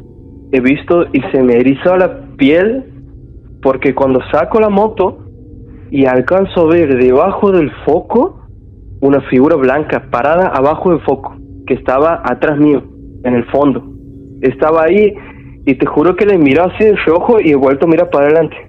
he 0.53 0.61
visto 0.61 1.07
y 1.13 1.21
se 1.33 1.43
me 1.43 1.55
eriza 1.55 1.97
la 1.97 2.21
piel 2.37 2.85
porque 3.61 3.97
cuando 3.97 4.21
saco 4.31 4.61
la 4.61 4.69
moto 4.69 5.27
y 5.91 6.07
alcanzo 6.07 6.61
a 6.61 6.73
ver 6.73 6.97
debajo 6.97 7.51
del 7.51 7.73
foco 7.85 8.41
una 9.01 9.21
figura 9.23 9.57
blanca 9.57 10.05
parada 10.09 10.53
abajo 10.55 10.91
del 10.91 11.01
foco 11.01 11.35
que 11.67 11.75
estaba 11.75 12.23
atrás 12.25 12.61
mío, 12.61 12.85
en 13.25 13.35
el 13.35 13.45
fondo. 13.47 13.83
Estaba 14.41 14.85
ahí 14.85 15.13
y 15.67 15.75
te 15.75 15.85
juro 15.85 16.15
que 16.15 16.27
le 16.27 16.39
miró 16.39 16.67
así 16.67 16.85
de 16.85 16.95
rojo 16.95 17.41
y 17.41 17.51
he 17.51 17.57
vuelto 17.57 17.87
a 17.87 17.89
mirar 17.89 18.09
para 18.09 18.27
adelante 18.27 18.68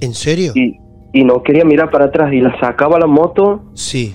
¿En 0.00 0.14
serio? 0.14 0.52
y, 0.54 0.76
y 1.12 1.24
no 1.24 1.42
quería 1.42 1.64
mirar 1.64 1.90
para 1.90 2.06
atrás 2.06 2.32
y 2.32 2.40
la 2.40 2.58
sacaba 2.60 2.98
la 2.98 3.06
moto 3.06 3.62
Sí. 3.74 4.14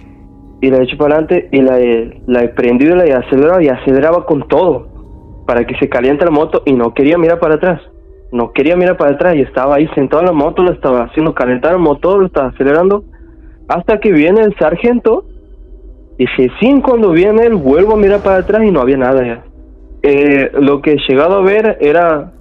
y 0.62 0.70
la 0.70 0.84
eché 0.84 0.96
para 0.96 1.16
adelante 1.16 1.50
y 1.52 1.62
la, 1.62 1.80
he- 1.80 2.22
la 2.28 2.44
he 2.44 2.50
prendido 2.50 2.96
y 2.96 2.98
la 3.00 3.06
he 3.06 3.14
acelerado 3.14 3.62
y 3.62 3.68
aceleraba 3.70 4.26
con 4.26 4.48
todo 4.48 4.88
para 5.48 5.66
que 5.66 5.76
se 5.78 5.90
caliente 5.90 6.24
la 6.26 6.32
moto 6.32 6.62
y 6.66 6.74
no 6.74 6.94
quería 6.94 7.18
mirar 7.18 7.40
para 7.40 7.56
atrás. 7.56 7.82
No 8.32 8.52
quería 8.52 8.76
mirar 8.76 8.98
para 8.98 9.12
atrás 9.12 9.36
y 9.36 9.42
estaba 9.42 9.76
ahí 9.76 9.88
sentado 9.94 10.22
en 10.22 10.28
la 10.28 10.32
moto, 10.34 10.64
lo 10.64 10.72
estaba 10.72 11.04
haciendo 11.04 11.34
calentar 11.36 11.74
el 11.74 11.80
motor, 11.80 12.20
lo 12.20 12.26
estaba 12.28 12.48
acelerando 12.50 13.04
hasta 13.68 14.00
que 14.00 14.12
viene 14.12 14.42
el 14.42 14.56
sargento 14.58 15.26
y 16.18 16.26
recién 16.26 16.82
cuando 16.82 17.12
viene 17.12 17.46
él 17.46 17.56
vuelvo 17.56 17.94
a 17.94 17.98
mirar 17.98 18.22
para 18.22 18.38
atrás 18.38 18.64
y 18.64 18.72
no 18.72 18.82
había 18.82 18.98
nada 18.98 19.26
ya. 19.26 19.44
Eh, 20.04 20.52
lo 20.60 20.82
que 20.82 20.94
he 20.94 20.98
llegado 21.08 21.36
a 21.38 21.42
ver 21.42 21.78
era, 21.82 22.34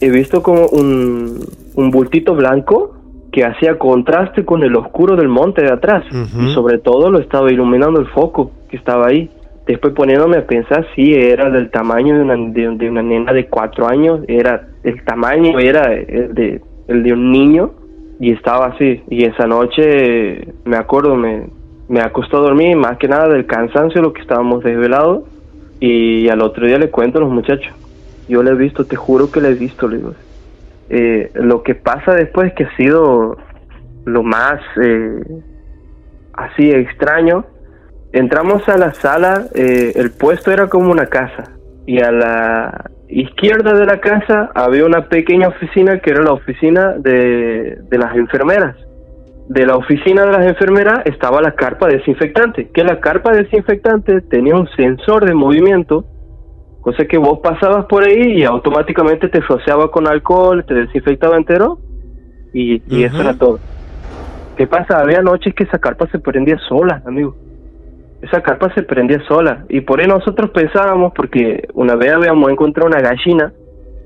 he 0.00 0.10
visto 0.10 0.42
como 0.42 0.66
un, 0.66 1.40
un 1.80 1.90
bultito 1.90 2.34
blanco 2.34 2.94
que 3.32 3.44
hacía 3.44 3.78
contraste 3.78 4.44
con 4.44 4.62
el 4.62 4.74
oscuro 4.76 5.16
del 5.16 5.28
monte 5.28 5.62
de 5.62 5.72
atrás 5.72 6.04
y 6.38 6.52
sobre 6.52 6.78
todo 6.78 7.10
lo 7.10 7.18
estaba 7.18 7.50
iluminando 7.50 8.00
el 8.00 8.06
foco 8.08 8.50
que 8.68 8.76
estaba 8.76 9.06
ahí. 9.06 9.30
Después 9.66 9.94
poniéndome 9.94 10.38
a 10.38 10.46
pensar, 10.46 10.84
sí, 10.96 11.14
era 11.14 11.48
del 11.48 11.70
tamaño 11.70 12.16
de 12.16 12.22
una, 12.22 12.36
de, 12.36 12.76
de 12.76 12.90
una 12.90 13.02
nena 13.02 13.32
de 13.32 13.46
cuatro 13.46 13.88
años, 13.88 14.20
era 14.26 14.68
el 14.82 15.02
tamaño, 15.04 15.58
era 15.60 15.92
el 15.94 16.34
de, 16.34 16.60
el 16.88 17.02
de 17.04 17.12
un 17.12 17.30
niño 17.30 17.70
y 18.18 18.32
estaba 18.32 18.66
así. 18.66 19.02
Y 19.08 19.24
esa 19.24 19.46
noche, 19.46 20.48
me 20.64 20.76
acuerdo, 20.76 21.14
me, 21.14 21.46
me 21.88 22.00
acostó 22.00 22.38
a 22.38 22.40
dormir 22.40 22.76
más 22.76 22.98
que 22.98 23.06
nada 23.06 23.28
del 23.28 23.46
cansancio, 23.46 24.02
lo 24.02 24.12
que 24.12 24.22
estábamos 24.22 24.64
desvelados. 24.64 25.22
Y 25.78 26.28
al 26.28 26.42
otro 26.42 26.66
día 26.66 26.78
le 26.78 26.90
cuento 26.90 27.18
a 27.18 27.20
los 27.22 27.30
muchachos, 27.30 27.72
yo 28.28 28.42
le 28.42 28.50
he 28.50 28.54
visto, 28.54 28.84
te 28.84 28.96
juro 28.96 29.30
que 29.30 29.40
le 29.40 29.50
he 29.50 29.54
visto, 29.54 29.88
le 29.88 29.98
digo. 29.98 30.14
Eh, 30.90 31.30
lo 31.34 31.62
que 31.62 31.76
pasa 31.76 32.14
después 32.14 32.48
es 32.48 32.54
que 32.54 32.64
ha 32.64 32.76
sido 32.76 33.36
lo 34.04 34.22
más 34.24 34.60
eh, 34.82 35.22
así 36.32 36.68
extraño. 36.70 37.44
Entramos 38.12 38.68
a 38.68 38.76
la 38.76 38.92
sala, 38.92 39.44
eh, 39.54 39.92
el 39.94 40.10
puesto 40.10 40.50
era 40.50 40.66
como 40.66 40.90
una 40.90 41.06
casa 41.06 41.44
y 41.86 42.00
a 42.00 42.10
la 42.10 42.84
izquierda 43.08 43.74
de 43.74 43.86
la 43.86 44.00
casa 44.00 44.50
había 44.54 44.84
una 44.84 45.08
pequeña 45.08 45.48
oficina 45.48 46.00
que 46.00 46.10
era 46.10 46.22
la 46.22 46.32
oficina 46.32 46.94
de, 46.98 47.78
de 47.88 47.98
las 47.98 48.16
enfermeras. 48.16 48.76
De 49.48 49.66
la 49.66 49.76
oficina 49.76 50.24
de 50.26 50.32
las 50.32 50.46
enfermeras 50.46 51.02
estaba 51.04 51.40
la 51.40 51.52
carpa 51.52 51.86
desinfectante, 51.86 52.68
que 52.68 52.82
la 52.82 53.00
carpa 53.00 53.32
desinfectante 53.32 54.20
tenía 54.22 54.56
un 54.56 54.68
sensor 54.76 55.24
de 55.24 55.34
movimiento, 55.34 56.04
cosa 56.80 57.04
que 57.04 57.18
vos 57.18 57.40
pasabas 57.40 57.84
por 57.86 58.04
ahí 58.04 58.38
y 58.40 58.44
automáticamente 58.44 59.28
te 59.28 59.40
rociaba 59.40 59.90
con 59.90 60.08
alcohol, 60.08 60.64
te 60.66 60.74
desinfectaba 60.74 61.36
entero 61.36 61.78
y, 62.52 62.82
y 62.88 63.04
eso 63.04 63.20
era 63.20 63.34
todo. 63.34 63.58
¿Qué 64.56 64.66
pasa? 64.66 65.00
Había 65.00 65.22
noches 65.22 65.54
que 65.54 65.64
esa 65.64 65.78
carpa 65.78 66.06
se 66.10 66.18
prendía 66.18 66.58
sola, 66.68 67.02
amigo. 67.06 67.34
Esa 68.22 68.42
carpa 68.42 68.72
se 68.74 68.82
prendía 68.82 69.20
sola. 69.26 69.64
Y 69.68 69.80
por 69.80 70.00
ahí 70.00 70.06
nosotros 70.06 70.50
pensábamos, 70.50 71.12
porque 71.14 71.66
una 71.74 71.96
vez 71.96 72.12
habíamos 72.12 72.50
encontrado 72.50 72.88
una 72.88 73.00
gallina 73.00 73.52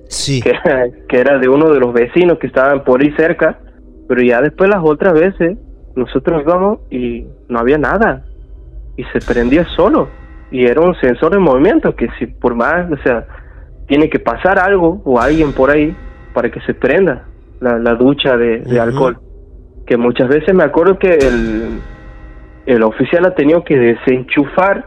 Sí. 0.09 0.41
que, 0.41 0.53
que 1.09 1.19
era 1.19 1.39
de 1.39 1.49
uno 1.49 1.71
de 1.73 1.81
los 1.81 1.93
vecinos 1.93 2.39
que 2.39 2.47
estaban 2.47 2.85
por 2.85 3.01
ahí 3.01 3.11
cerca, 3.17 3.59
pero 4.07 4.23
ya 4.23 4.41
después 4.41 4.71
las 4.71 4.81
otras 4.85 5.15
veces 5.15 5.59
nosotros 5.97 6.43
íbamos 6.43 6.79
y 6.91 7.27
no 7.49 7.59
había 7.59 7.79
nada. 7.79 8.25
Y 8.97 9.05
se 9.05 9.19
prendía 9.21 9.65
solo. 9.77 10.09
Y 10.55 10.67
era 10.67 10.81
un 10.83 10.95
sensor 11.01 11.33
de 11.33 11.41
movimiento 11.41 11.97
que 11.97 12.07
si 12.17 12.29
por 12.29 12.55
más, 12.55 12.89
o 12.89 12.97
sea, 12.99 13.27
tiene 13.89 14.09
que 14.09 14.21
pasar 14.21 14.57
algo 14.61 15.03
o 15.05 15.19
alguien 15.19 15.53
por 15.53 15.69
ahí 15.69 15.97
para 16.33 16.49
que 16.49 16.61
se 16.61 16.75
prenda 16.75 17.25
la, 17.59 17.77
la 17.81 17.97
ducha 17.97 18.37
de, 18.37 18.63
alcohol. 18.81 19.19
Que 19.85 19.97
muchas 19.97 20.29
veces 20.29 20.55
me 20.55 20.63
acuerdo 20.63 20.97
que 20.97 21.13
el, 21.13 21.81
el 22.67 22.83
oficial 22.85 23.27
ha 23.27 23.35
tenido 23.35 23.65
que 23.65 23.77
desenchufar 23.77 24.87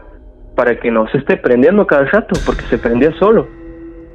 para 0.56 0.80
que 0.80 0.90
no 0.90 1.06
se 1.08 1.18
esté 1.18 1.36
prendiendo 1.36 1.86
cada 1.86 2.06
rato, 2.06 2.40
porque 2.46 2.62
se 2.62 2.78
prendía 2.78 3.12
solo. 3.18 3.46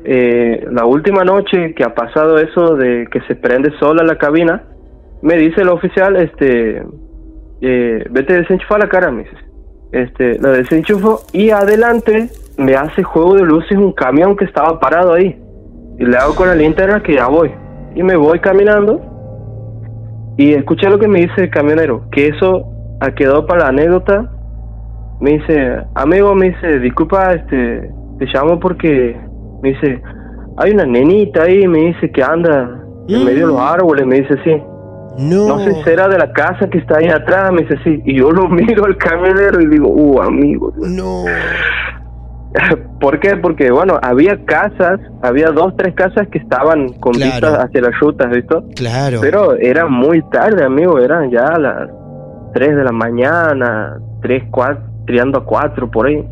Eh, 0.06 0.66
la 0.72 0.86
última 0.86 1.24
noche 1.24 1.76
que 1.76 1.84
ha 1.84 1.94
pasado 1.94 2.40
eso 2.40 2.76
de 2.78 3.08
que 3.12 3.22
se 3.28 3.36
prende 3.36 3.70
sola 3.78 4.04
la 4.04 4.18
cabina, 4.18 4.64
me 5.22 5.38
dice 5.38 5.62
el 5.62 5.70
oficial, 5.70 6.16
este, 6.16 6.82
eh, 7.62 8.06
vete 8.10 8.34
a 8.34 8.38
desenchufar 8.38 8.80
la 8.80 8.90
cara, 8.90 9.12
me 9.12 9.26
dice. 9.26 9.53
Este, 9.94 10.38
la 10.40 10.50
desenchufo 10.50 11.22
y 11.32 11.52
adelante 11.52 12.30
me 12.58 12.76
hace 12.76 13.02
juego 13.04 13.36
de 13.36 13.44
luces 13.44 13.78
un 13.78 13.94
camión 13.94 14.36
que 14.36 14.44
estaba 14.46 14.80
parado 14.80 15.14
ahí. 15.14 15.40
Y 15.98 16.06
le 16.06 16.18
hago 16.18 16.36
con 16.36 16.48
la 16.48 16.56
linterna 16.56 17.02
que 17.02 17.14
ya 17.14 17.28
voy. 17.28 17.52
Y 17.96 18.04
me 18.04 18.18
voy 18.18 18.40
caminando 18.40 19.00
y 20.38 20.54
escuché 20.54 20.90
lo 20.90 21.00
que 21.00 21.08
me 21.08 21.22
dice 21.22 21.44
el 21.44 21.50
camionero, 21.50 22.10
que 22.12 22.28
eso 22.28 22.66
ha 23.00 23.12
quedado 23.12 23.46
para 23.46 23.62
la 23.62 23.68
anécdota 23.70 24.30
me 25.24 25.38
dice, 25.38 25.78
amigo, 25.96 26.36
me 26.36 26.50
dice, 26.50 26.80
disculpa, 26.80 27.34
este, 27.34 27.90
te 28.20 28.26
llamo 28.26 28.60
porque, 28.60 29.18
me 29.62 29.70
dice, 29.70 30.02
hay 30.58 30.72
una 30.72 30.86
nenita 30.86 31.44
ahí, 31.44 31.66
me 31.66 31.80
dice 31.80 32.12
que 32.12 32.22
anda 32.22 32.78
en 33.08 33.24
medio 33.24 33.48
de 33.48 33.54
los 33.54 33.60
árboles, 33.62 34.06
me 34.06 34.20
dice 34.20 34.34
así. 34.34 34.62
No. 35.18 35.48
No 35.48 35.60
sé 35.60 35.74
si 35.74 35.84
será 35.84 36.08
de 36.08 36.18
la 36.18 36.32
casa 36.32 36.68
que 36.70 36.80
está 36.80 36.98
ahí 36.98 37.08
atrás, 37.08 37.52
me 37.52 37.62
dice 37.62 37.76
así. 37.80 38.02
Y 38.06 38.18
yo 38.18 38.32
lo 38.32 38.48
miro 38.50 38.86
al 38.86 38.98
camionero 38.98 39.62
y 39.62 39.68
digo, 39.68 39.90
uh, 39.90 40.22
amigo. 40.22 40.74
No. 40.78 41.24
¿Por 43.00 43.20
qué? 43.20 43.36
Porque, 43.38 43.72
bueno, 43.72 44.00
había 44.02 44.44
casas, 44.46 45.00
había 45.22 45.48
dos, 45.50 45.76
tres 45.78 45.94
casas 45.96 46.28
que 46.32 46.38
estaban 46.40 46.90
con 47.00 47.14
Claro. 47.14 47.32
vistas 47.32 47.66
hacia 47.66 47.82
las 47.82 48.00
rutas, 48.00 48.30
¿visto? 48.32 48.64
Claro. 48.76 49.20
Pero 49.22 49.56
era 49.56 49.88
muy 49.88 50.22
tarde, 50.30 50.64
amigo, 50.64 51.00
eran 51.00 51.32
ya 51.32 51.58
las 51.58 51.90
3 52.54 52.76
de 52.76 52.84
la 52.84 52.92
mañana, 52.92 53.98
3, 54.22 54.44
4, 54.52 54.82
tirando 55.08 55.40
a 55.40 55.46
4 55.46 55.90
por 55.90 56.06
ahí. 56.08 56.24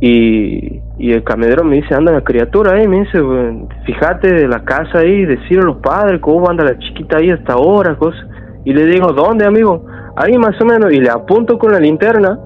Y, 0.00 0.82
y 0.98 1.12
el 1.12 1.24
camionero 1.24 1.64
me 1.64 1.76
dice, 1.76 1.94
anda 1.94 2.12
la 2.12 2.20
criatura 2.20 2.72
ahí, 2.72 2.86
me 2.86 3.00
dice, 3.00 3.20
"Bueno, 3.20 3.68
fíjate 3.86 4.30
de 4.32 4.48
la 4.48 4.62
casa 4.62 4.98
ahí, 4.98 5.24
decirle 5.24 5.62
a 5.62 5.66
los 5.66 5.78
padres 5.78 6.20
cómo 6.20 6.48
anda 6.50 6.64
la 6.64 6.78
chiquita 6.78 7.16
ahí 7.16 7.30
hasta 7.30 7.54
ahora, 7.54 7.96
cosas. 7.96 8.20
Y 8.64 8.72
le 8.74 8.84
digo, 8.86 9.12
¿dónde, 9.12 9.46
amigo? 9.46 9.86
Ahí 10.16 10.36
más 10.36 10.60
o 10.60 10.64
menos, 10.64 10.92
y 10.92 11.00
le 11.00 11.08
apunto 11.08 11.58
con 11.58 11.72
la 11.72 11.80
linterna. 11.80 12.38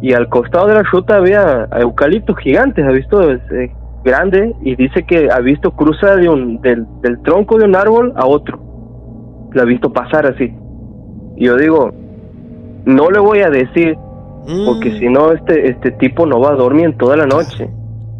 Y 0.00 0.12
al 0.12 0.28
costado 0.28 0.68
de 0.68 0.74
la 0.74 0.82
ruta 0.84 1.16
había 1.16 1.68
eucaliptos 1.80 2.36
gigantes, 2.38 2.84
ha 2.86 2.92
visto, 2.92 3.30
eh, 3.32 3.72
grande, 4.04 4.54
y 4.62 4.76
dice 4.76 5.04
que 5.04 5.28
ha 5.30 5.40
visto 5.40 5.72
cruza 5.72 6.16
de 6.16 6.28
un, 6.28 6.60
del, 6.62 6.86
del 7.02 7.20
tronco 7.22 7.58
de 7.58 7.64
un 7.64 7.74
árbol 7.74 8.12
a 8.16 8.26
otro. 8.26 8.58
Lo 9.50 9.60
ha 9.60 9.64
visto 9.64 9.92
pasar 9.92 10.26
así. 10.26 10.54
Y 11.36 11.46
yo 11.46 11.56
digo, 11.56 11.90
no 12.84 13.10
le 13.10 13.18
voy 13.18 13.40
a 13.40 13.50
decir, 13.50 13.96
porque 14.66 14.90
Mm. 14.90 14.98
si 14.98 15.08
no, 15.08 15.32
este, 15.32 15.70
este 15.70 15.90
tipo 15.92 16.24
no 16.26 16.40
va 16.40 16.50
a 16.52 16.54
dormir 16.54 16.86
en 16.86 16.96
toda 16.96 17.16
la 17.16 17.26
noche. 17.26 17.68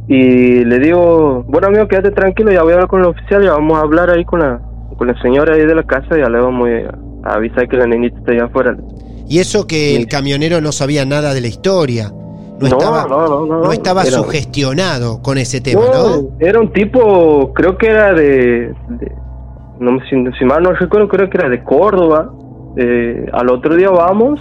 Y 0.07 0.64
le 0.64 0.79
digo, 0.79 1.45
bueno 1.49 1.69
amigo, 1.69 1.87
quédate 1.88 2.11
tranquilo, 2.12 2.51
ya 2.53 2.62
voy 2.62 2.73
a 2.73 2.75
hablar 2.77 2.88
con 2.88 3.01
el 3.01 3.07
oficial, 3.07 3.43
ya 3.43 3.53
vamos 3.53 3.77
a 3.79 3.83
hablar 3.83 4.11
ahí 4.11 4.25
con 4.25 4.41
la, 4.41 4.61
con 4.97 5.07
la 5.07 5.21
señora 5.21 5.55
ahí 5.55 5.67
de 5.67 5.75
la 5.75 5.83
casa, 5.83 6.17
ya 6.19 6.29
le 6.29 6.38
vamos 6.41 6.69
a 7.25 7.35
avisar 7.35 7.69
que 7.69 7.77
la 7.77 7.87
nenita 7.87 8.19
está 8.19 8.33
allá 8.33 8.45
afuera. 8.45 8.77
Y 9.29 9.38
eso 9.41 9.67
que 9.67 9.97
el 9.97 10.07
camionero 10.07 10.61
no 10.62 10.73
sabía 10.73 11.05
nada 11.05 11.35
de 11.35 11.41
la 11.43 11.49
historia. 11.49 12.11
No, 12.11 12.57
No, 12.61 12.67
estaba, 12.67 13.07
no, 13.07 13.27
no, 13.29 13.47
no, 13.47 13.61
no. 13.64 13.73
estaba 13.73 14.03
Era- 14.03 14.11
sugestionado 14.17 15.21
con 15.23 15.38
ese 15.38 15.61
tema, 15.61 15.83
No. 15.93 16.29
Era 16.41 16.59
un 16.61 16.73
tipo, 16.73 17.53
creo 17.55 17.77
que 17.77 17.87
era 17.88 18.12
de, 18.14 18.73
de- 18.88 19.12
no 19.79 19.99
si, 20.11 20.17
si 20.38 20.45
mal 20.45 20.62
no 20.62 20.73
recuerdo, 20.73 21.07
creo 21.09 21.29
que 21.31 21.37
era 21.38 21.49
de 21.49 21.62
Córdoba. 21.62 22.33
Eh, 22.77 23.27
al 23.33 23.51
otro 23.51 23.77
día 23.77 23.91
vamos 23.91 24.41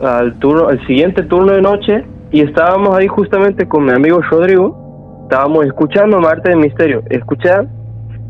al 0.00 0.38
turno, 0.38 0.68
al 0.68 0.84
siguiente 0.86 1.22
turno 1.24 1.52
de 1.52 1.62
noche 1.62 2.04
y 2.30 2.42
estábamos 2.42 2.96
ahí 2.96 3.08
justamente 3.08 3.66
con 3.68 3.84
mi 3.84 3.92
amigo 3.92 4.20
Rodrigo. 4.22 5.20
Estábamos 5.24 5.66
escuchando 5.66 6.20
Marte 6.20 6.50
de 6.50 6.56
Misterio. 6.56 7.02
Escuchar, 7.10 7.66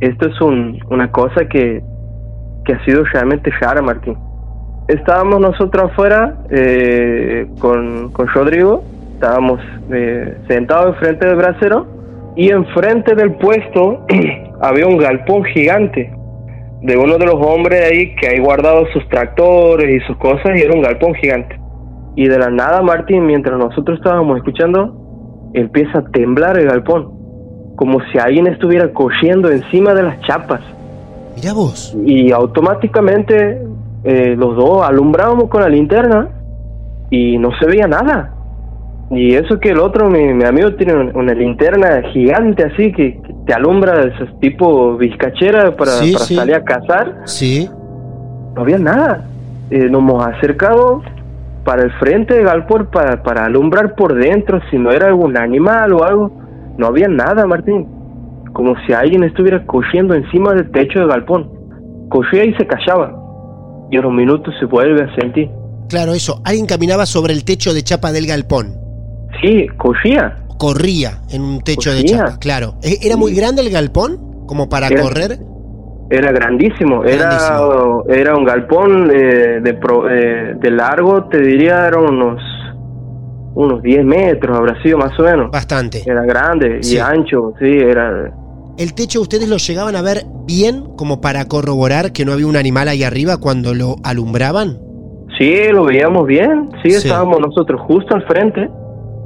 esto 0.01 0.29
es 0.29 0.41
un, 0.41 0.79
una 0.91 1.11
cosa 1.11 1.47
que, 1.47 1.83
que 2.65 2.73
ha 2.73 2.85
sido 2.85 3.05
realmente 3.05 3.51
rara, 3.61 3.83
Martín. 3.83 4.17
Estábamos 4.89 5.41
nosotros 5.41 5.91
afuera 5.91 6.37
eh, 6.51 7.47
con, 7.61 8.11
con 8.11 8.27
Rodrigo, 8.29 8.83
estábamos 9.15 9.61
eh, 9.93 10.37
sentados 10.49 10.97
enfrente 10.97 11.27
del 11.27 11.37
brasero 11.37 11.87
y 12.37 12.51
enfrente 12.51 13.15
del 13.15 13.33
puesto 13.35 14.07
había 14.61 14.87
un 14.87 14.99
galpón 14.99 15.45
gigante 15.45 16.13
de 16.83 16.97
uno 16.97 17.19
de 17.19 17.27
los 17.27 17.35
hombres 17.35 17.91
ahí 17.91 18.15
que 18.17 18.29
hay 18.29 18.39
guardado 18.39 18.87
sus 18.93 19.07
tractores 19.09 19.95
y 19.95 20.07
sus 20.07 20.17
cosas 20.17 20.57
y 20.57 20.61
era 20.63 20.75
un 20.75 20.83
galpón 20.83 21.15
gigante. 21.15 21.59
Y 22.17 22.27
de 22.27 22.39
la 22.39 22.51
nada, 22.51 22.83
Martín, 22.83 23.27
mientras 23.27 23.59
nosotros 23.59 23.99
estábamos 23.99 24.39
escuchando, 24.39 25.51
empieza 25.55 25.99
a 25.99 26.05
temblar 26.11 26.59
el 26.59 26.67
galpón, 26.67 27.13
como 27.77 28.01
si 28.11 28.19
alguien 28.19 28.47
estuviera 28.47 28.93
cogiendo 28.93 29.51
encima 29.51 29.95
de 29.95 30.03
las 30.03 30.21
chapas 30.23 30.61
Mirá 31.37 31.53
vos. 31.53 31.97
y 32.05 32.33
automáticamente 32.33 33.63
eh, 34.05 34.35
los 34.37 34.57
dos 34.57 34.83
alumbrábamos 34.83 35.49
con 35.49 35.63
la 35.63 35.69
linterna 35.69 36.29
y 37.11 37.39
no 37.39 37.51
se 37.59 37.67
veía 37.67 37.87
nada. 37.87 38.35
Y 39.11 39.35
eso 39.35 39.59
que 39.59 39.71
el 39.71 39.79
otro, 39.81 40.09
mi, 40.09 40.33
mi 40.35 40.45
amigo, 40.45 40.73
tiene 40.77 40.95
un- 40.95 41.17
una 41.17 41.35
linterna 41.35 42.01
gigante 42.13 42.65
así 42.65 42.93
que, 42.93 43.21
que 43.21 43.35
te 43.47 43.53
alumbra, 43.55 44.03
esos 44.03 44.39
tipo 44.41 44.97
bizcachera 44.97 45.77
para, 45.77 45.91
Sí, 45.93 46.13
para 46.13 46.25
sí. 46.25 46.35
salir 46.37 46.55
a 46.55 46.63
cazar. 46.65 47.17
Sí. 47.25 47.69
No 48.55 48.63
había 48.63 48.79
nada. 48.79 49.25
Eh, 49.71 49.89
nos 49.91 50.01
hemos 50.03 50.27
acercado 50.27 51.03
para 51.65 51.83
el 51.83 51.91
frente 51.99 52.35
de 52.35 52.45
Galpor 52.45 52.91
para, 52.91 53.23
para 53.23 53.45
alumbrar 53.47 53.95
por 53.95 54.15
dentro, 54.15 54.61
si 54.71 54.79
no 54.79 54.91
era 54.93 55.09
algún 55.09 55.37
animal 55.37 55.93
o 55.93 56.05
algo. 56.05 56.31
No 56.79 56.87
había 56.87 57.09
nada, 57.09 57.47
Martín. 57.47 57.87
Como 58.53 58.75
si 58.87 58.93
alguien 58.93 59.25
estuviera 59.25 59.65
cogiendo 59.67 60.15
encima 60.15 60.55
del 60.55 60.71
techo 60.71 61.01
de 61.01 61.07
Galpón. 61.07 61.51
Cogía 62.09 62.45
y 62.45 62.55
se 62.55 62.67
callaba. 62.67 63.13
Y 63.91 63.97
a 63.97 64.01
los 64.03 64.13
minutos 64.13 64.55
se 64.61 64.67
vuelve 64.67 65.03
a 65.03 65.15
sentir. 65.17 65.51
Claro, 65.89 66.13
eso. 66.15 66.41
Alguien 66.45 66.67
caminaba 66.67 67.07
sobre 67.07 67.33
el 67.33 67.45
techo 67.45 67.75
de 67.75 67.83
chapa 67.83 68.13
del 68.13 68.27
galpón. 68.27 68.75
Sí, 69.41 69.67
cogía. 69.77 70.37
Corría 70.59 71.21
en 71.31 71.43
un 71.43 71.61
techo 71.63 71.91
de 71.91 72.03
Corría. 72.03 72.17
chapa, 72.19 72.39
claro. 72.39 72.75
¿E- 72.83 72.99
¿Era 73.03 73.17
muy 73.17 73.35
grande 73.35 73.63
el 73.63 73.71
galpón? 73.71 74.45
¿Como 74.47 74.69
para 74.69 74.89
Era- 74.89 75.03
correr? 75.03 75.39
Era 76.11 76.33
grandísimo. 76.33 77.05
Era, 77.05 77.39
era 78.09 78.35
un 78.37 78.45
galpón 78.45 79.11
eh, 79.15 79.61
de, 79.63 79.75
pro- 79.75 80.11
eh, 80.11 80.55
de 80.61 80.71
largo, 80.73 81.25
te 81.29 81.41
diría, 81.41 81.87
eran 81.87 82.03
unos, 82.03 82.43
unos 83.55 83.81
10 83.83 84.05
metros, 84.05 84.57
habrá 84.59 84.81
sido 84.83 84.99
más 84.99 85.19
o 85.19 85.23
menos. 85.23 85.51
Bastante. 85.53 86.03
Era 86.05 86.23
grande 86.25 86.83
Sí. 86.83 86.97
y 86.97 86.99
ancho, 86.99 87.53
sí, 87.61 87.67
era... 87.79 88.33
¿El 88.77 88.95
techo 88.95 89.21
ustedes 89.21 89.49
lo 89.49 89.57
llegaban 89.59 89.95
a 89.95 90.03
ver 90.03 90.25
bien 90.47 90.85
como 90.97 91.21
para 91.21 91.45
corroborar 91.45 92.13
que 92.13 92.25
no 92.25 92.33
había 92.33 92.47
un 92.47 92.57
animal 92.57 92.89
ahí 92.89 93.05
arriba 93.05 93.37
cuando 93.37 93.73
lo 93.75 93.97
alumbraban? 94.03 94.79
Sí, 95.39 95.55
lo 95.71 95.85
veíamos 95.85 96.27
bien, 96.27 96.71
sí, 96.83 96.91
Sí. 96.91 96.97
estábamos 97.07 97.39
nosotros 97.41 97.81
justo 97.87 98.15
al 98.17 98.27
frente 98.27 98.69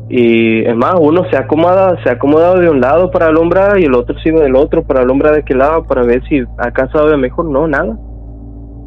y 0.09 0.65
es 0.65 0.77
más, 0.77 0.95
uno 1.01 1.23
se 1.31 1.37
acomoda, 1.37 1.97
se 2.03 2.11
ha 2.11 2.13
acomodado 2.13 2.59
de 2.61 2.69
un 2.69 2.81
lado 2.81 3.11
para 3.11 3.27
alumbrar 3.27 3.79
y 3.81 3.85
el 3.85 3.95
otro 3.95 4.17
sigue 4.19 4.41
del 4.41 4.55
otro 4.55 4.83
para 4.83 5.01
alumbrar 5.01 5.33
de 5.35 5.41
aquel 5.41 5.59
lado 5.59 5.85
para 5.85 6.03
ver 6.03 6.23
si 6.29 6.41
se 6.41 7.05
ve 7.07 7.17
mejor. 7.17 7.47
No, 7.47 7.67
nada, 7.67 7.97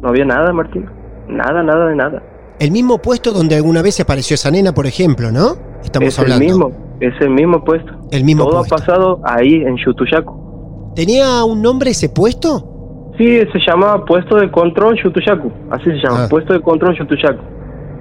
no 0.00 0.08
había 0.08 0.24
nada, 0.24 0.52
Martín, 0.52 0.86
nada, 1.28 1.62
nada 1.62 1.86
de 1.86 1.96
nada. 1.96 2.22
El 2.60 2.70
mismo 2.70 2.98
puesto 2.98 3.32
donde 3.32 3.56
alguna 3.56 3.82
vez 3.82 3.96
se 3.96 4.02
apareció 4.02 4.34
esa 4.34 4.50
nena, 4.50 4.72
por 4.72 4.86
ejemplo, 4.86 5.30
¿no? 5.32 5.56
Estamos 5.82 6.08
es 6.08 6.18
hablando. 6.18 6.42
el 6.44 6.48
mismo, 6.50 6.70
es 7.00 7.14
el 7.20 7.30
mismo 7.30 7.64
puesto. 7.64 7.92
El 8.10 8.24
mismo 8.24 8.44
Todo 8.44 8.58
puesto. 8.58 8.74
ha 8.74 8.78
pasado 8.78 9.20
ahí 9.24 9.62
en 9.64 9.76
Chutuyaco. 9.76 10.92
¿Tenía 10.94 11.44
un 11.44 11.62
nombre 11.62 11.90
ese 11.90 12.08
puesto? 12.08 13.12
Sí, 13.18 13.26
se 13.52 13.58
llama 13.66 14.04
puesto 14.04 14.36
de 14.36 14.50
control 14.50 14.96
Chutuyacu, 15.02 15.50
así 15.70 15.84
se 15.84 15.96
llama, 16.04 16.24
Ah. 16.24 16.26
puesto 16.30 16.52
de 16.52 16.60
control 16.60 16.96
Chutuyacu. 16.96 17.42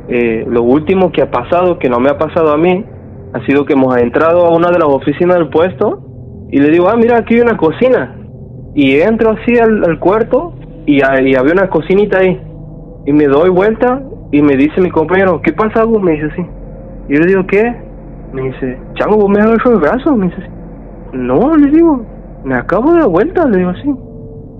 Eh, 0.10 0.46
lo 0.48 0.64
último 0.64 1.12
que 1.12 1.22
ha 1.24 1.30
pasado, 1.30 1.78
que 1.80 1.90
no 1.90 2.00
me 2.00 2.10
ha 2.10 2.18
pasado 2.18 2.52
a 2.52 2.58
mí, 2.58 2.86
ha 3.34 3.46
sido 3.46 3.66
que 3.66 3.74
hemos 3.74 3.96
entrado 3.98 4.46
a 4.46 4.56
una 4.56 4.70
de 4.72 4.80
las 4.80 4.88
oficinas 4.88 5.38
del 5.38 5.50
puesto 5.50 6.02
y 6.50 6.60
le 6.60 6.70
digo, 6.72 6.88
ah, 6.90 6.96
mira, 6.96 7.18
aquí 7.18 7.36
hay 7.36 7.42
una 7.42 7.58
cocina. 7.58 8.16
Y 8.74 8.98
entro 9.00 9.32
así 9.32 9.58
al, 9.58 10.00
cuarto 10.00 10.54
y, 10.86 11.02
ha- 11.04 11.22
y 11.22 11.36
había 11.36 11.54
una 11.54 11.70
cocinita 11.70 12.20
ahí. 12.20 12.40
Y 13.06 13.14
me 13.14 13.26
doy 13.26 13.50
vuelta 13.50 14.02
y 14.32 14.42
me 14.42 14.56
dice 14.56 14.82
mi 14.82 14.90
compañero, 14.90 15.42
¿qué 15.42 15.54
pasa, 15.54 15.84
Gus? 15.84 16.02
Me 16.02 16.12
dice 16.14 16.26
así. 16.32 16.42
Y 17.10 17.14
yo 17.16 17.20
le 17.22 17.28
digo, 17.28 17.48
¿qué? 17.48 17.76
Me 18.34 18.42
dice, 18.44 18.78
Chango, 18.96 19.18
¿vos 19.18 19.30
me 19.30 19.40
has 19.40 19.52
hecho 19.52 19.72
el 19.72 19.80
brazo? 19.80 20.16
Me 20.16 20.28
dice. 20.28 20.44
No, 21.14 21.56
le 21.56 21.72
digo, 21.72 22.06
me 22.44 22.56
acabo 22.56 22.92
de 22.94 23.00
dar 23.00 23.10
vuelta, 23.10 23.46
le 23.48 23.58
digo 23.58 23.70
así. 23.72 23.90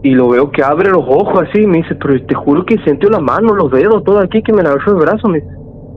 Y 0.04 0.12
lo 0.12 0.30
veo 0.30 0.52
que 0.52 0.64
abre 0.64 0.90
los 0.90 1.04
ojos 1.08 1.44
así, 1.50 1.66
me 1.68 1.78
dice, 1.78 1.96
pero 1.96 2.22
te 2.26 2.36
juro 2.36 2.66
que 2.66 2.78
sentí 2.86 3.08
la 3.08 3.20
mano, 3.20 3.54
los 3.56 3.72
dedos, 3.72 4.04
todo 4.04 4.20
aquí, 4.20 4.42
que 4.42 4.54
me 4.54 4.62
agarró 4.62 4.94
el 4.94 5.00
brazo. 5.06 5.28
Me 5.28 5.42
dice. 5.42 5.54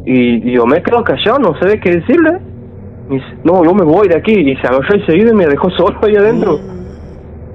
Y, 0.06 0.52
yo 0.52 0.66
me 0.66 0.83
quedo 0.83 1.04
callado, 1.04 1.38
no 1.38 1.54
sé 1.61 1.78
qué 1.80 1.90
decirle. 1.96 2.38
Me 3.11 3.16
dice, 3.16 3.27
no, 3.42 3.64
yo 3.64 3.75
me 3.75 3.85
voy 3.85 4.09
de 4.09 4.16
aquí. 4.16 4.33
Y 4.33 4.57
se 4.57 4.66
agarró 4.66 4.94
enseguida 4.94 5.33
y 5.33 5.35
me 5.35 5.46
dejó 5.46 5.68
solo 5.70 5.99
ahí 6.03 6.14
adentro. 6.14 6.61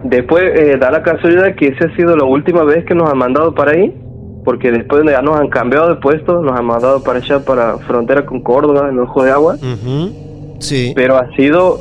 Después 0.04 0.44
eh, 0.44 0.78
da 0.78 0.92
la 0.92 1.02
casualidad 1.02 1.56
que 1.56 1.68
esa 1.68 1.86
ha 1.86 1.96
sido 1.96 2.16
la 2.16 2.26
última 2.26 2.64
vez 2.64 2.86
que 2.86 2.94
nos 2.94 3.10
han 3.10 3.18
mandado 3.18 3.56
para 3.56 3.72
ahí, 3.72 3.96
porque 4.44 4.70
después 4.70 5.04
ya 5.10 5.22
nos 5.22 5.40
han 5.40 5.48
cambiado 5.48 5.90
de 5.90 5.96
puesto, 5.96 6.42
nos 6.42 6.60
han 6.60 6.66
mandado 6.66 7.02
para 7.02 7.20
allá, 7.20 7.40
para 7.40 7.78
frontera 7.80 8.26
con 8.26 8.42
Córdoba, 8.42 8.90
en 8.90 9.00
Ojo 9.00 9.24
de 9.24 9.32
Agua. 9.32 9.58
Sí. 10.60 10.94
pero 10.96 11.18
ha 11.18 11.30
sido 11.36 11.80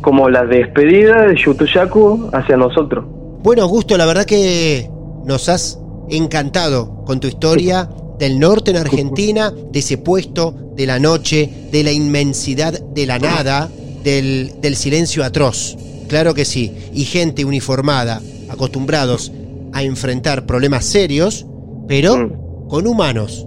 como 0.00 0.28
la 0.28 0.44
despedida 0.44 1.26
de 1.26 1.34
Chutuyacu 1.34 2.30
hacia 2.32 2.56
nosotros. 2.56 3.04
Bueno, 3.42 3.62
Augusto, 3.62 3.96
la 3.96 4.06
verdad 4.06 4.24
que 4.24 4.88
nos 5.24 5.48
has 5.48 5.80
encantado 6.08 7.04
con 7.04 7.20
tu 7.20 7.26
historia 7.28 7.88
del 8.18 8.38
norte 8.38 8.70
en 8.70 8.76
Argentina, 8.78 9.52
de 9.72 9.78
ese 9.78 9.98
puesto, 9.98 10.54
de 10.76 10.86
la 10.86 10.98
noche, 10.98 11.48
de 11.70 11.82
la 11.84 11.92
inmensidad 11.92 12.78
de 12.80 13.06
la 13.06 13.18
nada, 13.18 13.70
del, 14.02 14.52
del 14.60 14.76
silencio 14.76 15.24
atroz. 15.24 15.76
Claro 16.08 16.34
que 16.34 16.44
sí. 16.44 16.72
Y 16.92 17.04
gente 17.04 17.44
uniformada, 17.44 18.20
acostumbrados 18.48 19.32
a 19.72 19.82
enfrentar 19.82 20.46
problemas 20.46 20.84
serios, 20.84 21.46
pero 21.88 22.16
Mm. 22.16 22.68
con 22.68 22.86
humanos. 22.86 23.46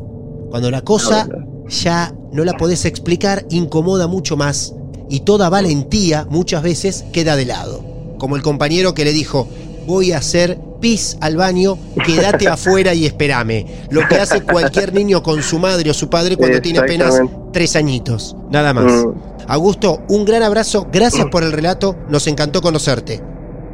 Cuando 0.50 0.72
la 0.72 0.82
cosa 0.82 1.26
verdad. 1.26 1.46
ya 1.70 2.14
no 2.32 2.44
la 2.44 2.54
podés 2.58 2.86
explicar, 2.86 3.46
incomoda 3.50 4.08
mucho 4.08 4.36
más 4.38 4.74
y 5.10 5.22
toda 5.22 5.50
valentía 5.50 6.28
muchas 6.30 6.64
veces 6.64 7.06
queda 7.14 7.36
de 7.36 7.46
lado. 7.46 7.84
Como 8.18 8.36
el 8.36 8.42
compañero 8.42 8.94
que 8.94 9.06
le 9.06 9.14
dijo, 9.14 9.48
voy 9.86 10.12
a 10.12 10.18
hacer 10.18 10.60
pis 10.80 11.18
al 11.22 11.38
baño, 11.38 11.78
quédate 12.06 12.48
afuera 12.50 12.94
y 12.94 13.06
espérame. 13.06 13.66
Lo 13.92 14.02
que 14.08 14.16
hace 14.16 14.42
cualquier 14.42 14.94
niño 14.94 15.24
con 15.24 15.42
su 15.42 15.60
madre 15.60 15.90
o 15.90 15.94
su 15.94 16.10
padre 16.10 16.38
cuando 16.38 16.62
tiene 16.62 16.80
apenas 16.80 17.22
tres 17.54 17.76
añitos. 17.76 18.36
Nada 18.50 18.74
más. 18.74 19.06
Mm. 19.06 19.38
Augusto, 19.48 20.02
un 20.10 20.26
gran 20.26 20.44
abrazo, 20.44 20.88
gracias 20.92 21.28
por 21.28 21.44
el 21.44 21.54
relato, 21.54 21.96
nos 22.10 22.28
encantó 22.28 22.62
conocerte. 22.62 23.22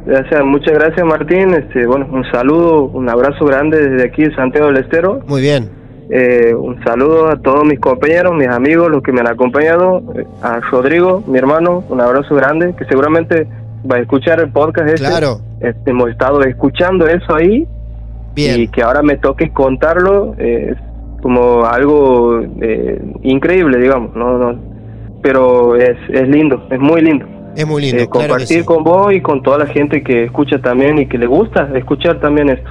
Gracias, 0.06 0.44
muchas 0.44 0.74
gracias 0.74 1.04
Martín. 1.04 1.54
Este, 1.54 1.86
bueno, 1.86 2.06
un 2.12 2.24
saludo, 2.30 2.84
un 2.84 3.08
abrazo 3.08 3.44
grande 3.46 3.88
desde 3.88 4.06
aquí 4.06 4.22
de 4.22 4.34
Santiago 4.34 4.68
del 4.68 4.78
Estero. 4.78 5.20
Muy 5.26 5.40
bien. 5.40 5.70
Eh, 6.10 6.54
un 6.54 6.82
saludo 6.84 7.28
a 7.28 7.36
todos 7.36 7.64
mis 7.64 7.80
compañeros, 7.80 8.34
mis 8.34 8.48
amigos, 8.48 8.90
los 8.90 9.02
que 9.02 9.12
me 9.12 9.20
han 9.20 9.28
acompañado. 9.28 10.02
Eh, 10.14 10.26
A 10.42 10.60
Rodrigo, 10.60 11.24
mi 11.26 11.38
hermano, 11.38 11.82
un 11.88 12.00
abrazo 12.00 12.34
grande, 12.34 12.74
que 12.76 12.84
seguramente 12.84 13.48
va 13.90 13.96
a 13.96 14.00
escuchar 14.00 14.40
el 14.40 14.50
podcast 14.50 14.88
este. 14.88 15.06
Claro. 15.06 15.40
Este, 15.60 15.90
hemos 15.90 16.10
estado 16.10 16.42
escuchando 16.42 17.06
eso 17.06 17.34
ahí 17.34 17.66
y 18.34 18.34
Bien. 18.34 18.70
que 18.70 18.82
ahora 18.82 19.02
me 19.02 19.16
toque 19.16 19.50
contarlo 19.50 20.34
es 20.38 20.76
como 21.22 21.64
algo 21.64 22.42
eh, 22.60 23.00
increíble, 23.22 23.78
digamos. 23.78 24.14
no, 24.14 24.38
no 24.38 24.58
Pero 25.22 25.76
es, 25.76 25.96
es 26.10 26.28
lindo, 26.28 26.66
es 26.70 26.78
muy 26.78 27.00
lindo. 27.00 27.26
Es 27.56 27.66
muy 27.66 27.82
lindo. 27.82 28.02
Eh, 28.02 28.08
claro 28.08 28.28
compartir 28.28 28.60
sí. 28.60 28.64
con 28.64 28.84
vos 28.84 29.12
y 29.12 29.20
con 29.20 29.42
toda 29.42 29.58
la 29.58 29.66
gente 29.66 30.02
que 30.02 30.24
escucha 30.24 30.60
también 30.60 30.98
y 30.98 31.06
que 31.06 31.18
le 31.18 31.26
gusta 31.26 31.70
escuchar 31.76 32.20
también 32.20 32.50
esto. 32.50 32.70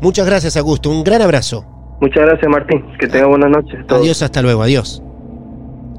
Muchas 0.00 0.26
gracias, 0.26 0.56
Augusto. 0.56 0.90
Un 0.90 1.04
gran 1.04 1.22
abrazo. 1.22 1.64
Muchas 2.00 2.24
gracias, 2.24 2.50
Martín. 2.50 2.84
Que 2.98 3.06
tenga 3.06 3.26
buenas 3.26 3.50
noches. 3.50 3.78
Adiós, 3.88 4.22
hasta 4.22 4.42
luego, 4.42 4.62
adiós. 4.62 5.02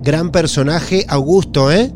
Gran 0.01 0.31
personaje, 0.31 1.05
Augusto, 1.07 1.71
¿eh? 1.71 1.91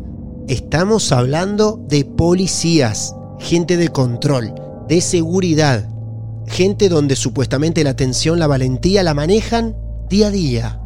Estamos 0.48 1.12
hablando 1.12 1.78
de 1.90 2.06
policías, 2.06 3.14
gente 3.38 3.76
de 3.76 3.90
control, 3.90 4.56
de 4.88 5.02
seguridad, 5.02 5.90
gente 6.48 6.88
donde 6.88 7.18
supuestamente 7.18 7.84
la 7.84 7.90
atención, 7.90 8.40
la 8.40 8.48
valentía 8.48 9.04
la 9.04 9.14
manejan 9.14 9.76
día 10.10 10.28
a 10.28 10.32
día, 10.32 10.82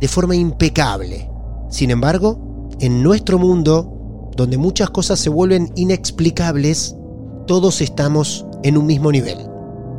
de 0.00 0.06
forma 0.06 0.36
impecable. 0.36 1.28
Sin 1.70 1.90
embargo, 1.90 2.68
en 2.78 3.02
nuestro 3.02 3.40
mundo, 3.40 4.30
donde 4.36 4.58
muchas 4.58 4.90
cosas 4.90 5.18
se 5.18 5.28
vuelven 5.28 5.72
inexplicables, 5.74 6.94
todos 7.48 7.80
estamos 7.80 8.46
en 8.62 8.78
un 8.78 8.86
mismo 8.86 9.10
nivel. 9.10 9.38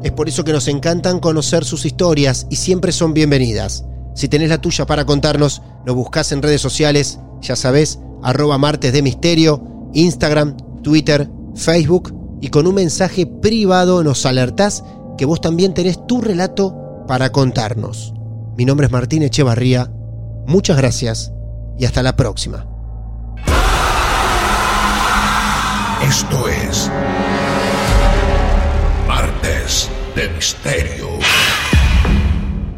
Es 0.04 0.14
por 0.14 0.30
eso 0.30 0.46
que 0.46 0.54
nos 0.54 0.70
encantan 0.70 1.20
conocer 1.20 1.66
sus 1.66 1.86
historias 1.86 2.48
y 2.50 2.56
siempre 2.56 2.94
son 2.94 3.14
bienvenidas. 3.14 3.84
Si 4.14 4.28
tenés 4.28 4.50
la 4.50 4.60
tuya 4.60 4.86
para 4.86 5.06
contarnos, 5.06 5.62
nos 5.86 5.96
buscás 5.96 6.32
en 6.32 6.42
redes 6.42 6.62
sociales, 6.62 7.20
ya 7.42 7.56
sabés, 7.56 8.00
arroba 8.22 8.58
martes 8.58 8.94
de 8.94 9.02
misterio, 9.02 9.90
Instagram, 9.94 10.58
Twitter, 10.84 11.30
Facebook 11.56 12.14
y 12.42 12.50
con 12.50 12.68
un 12.68 12.76
mensaje 12.76 13.26
privado 13.26 14.04
nos 14.04 14.26
alertás 14.26 14.84
que 15.18 15.26
vos 15.26 15.42
también 15.42 15.74
tenés 15.74 16.06
tu 16.08 16.22
relato 16.22 17.04
para 17.08 17.32
contarnos. 17.32 18.14
Mi 18.58 18.66
nombre 18.66 18.88
es 18.88 18.92
Martín 18.92 19.24
Echevarría, 19.24 19.92
muchas 20.48 20.78
gracias 20.78 21.32
y 21.78 21.86
hasta 21.86 22.04
la 22.04 22.16
próxima. 22.16 22.68
Esto 26.04 26.48
es 26.48 26.92
Martes 29.08 29.90
de 30.16 30.30
Misterio. 30.30 31.08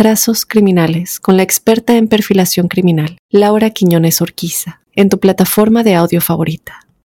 Trazos 0.00 0.46
Criminales 0.46 1.20
con 1.20 1.36
la 1.36 1.42
experta 1.42 1.94
en 1.98 2.08
perfilación 2.08 2.68
criminal, 2.68 3.18
Laura 3.28 3.68
Quiñones 3.68 4.22
Orquiza, 4.22 4.80
en 4.94 5.10
tu 5.10 5.20
plataforma 5.20 5.82
de 5.82 5.94
audio 5.94 6.22
favorita. 6.22 6.86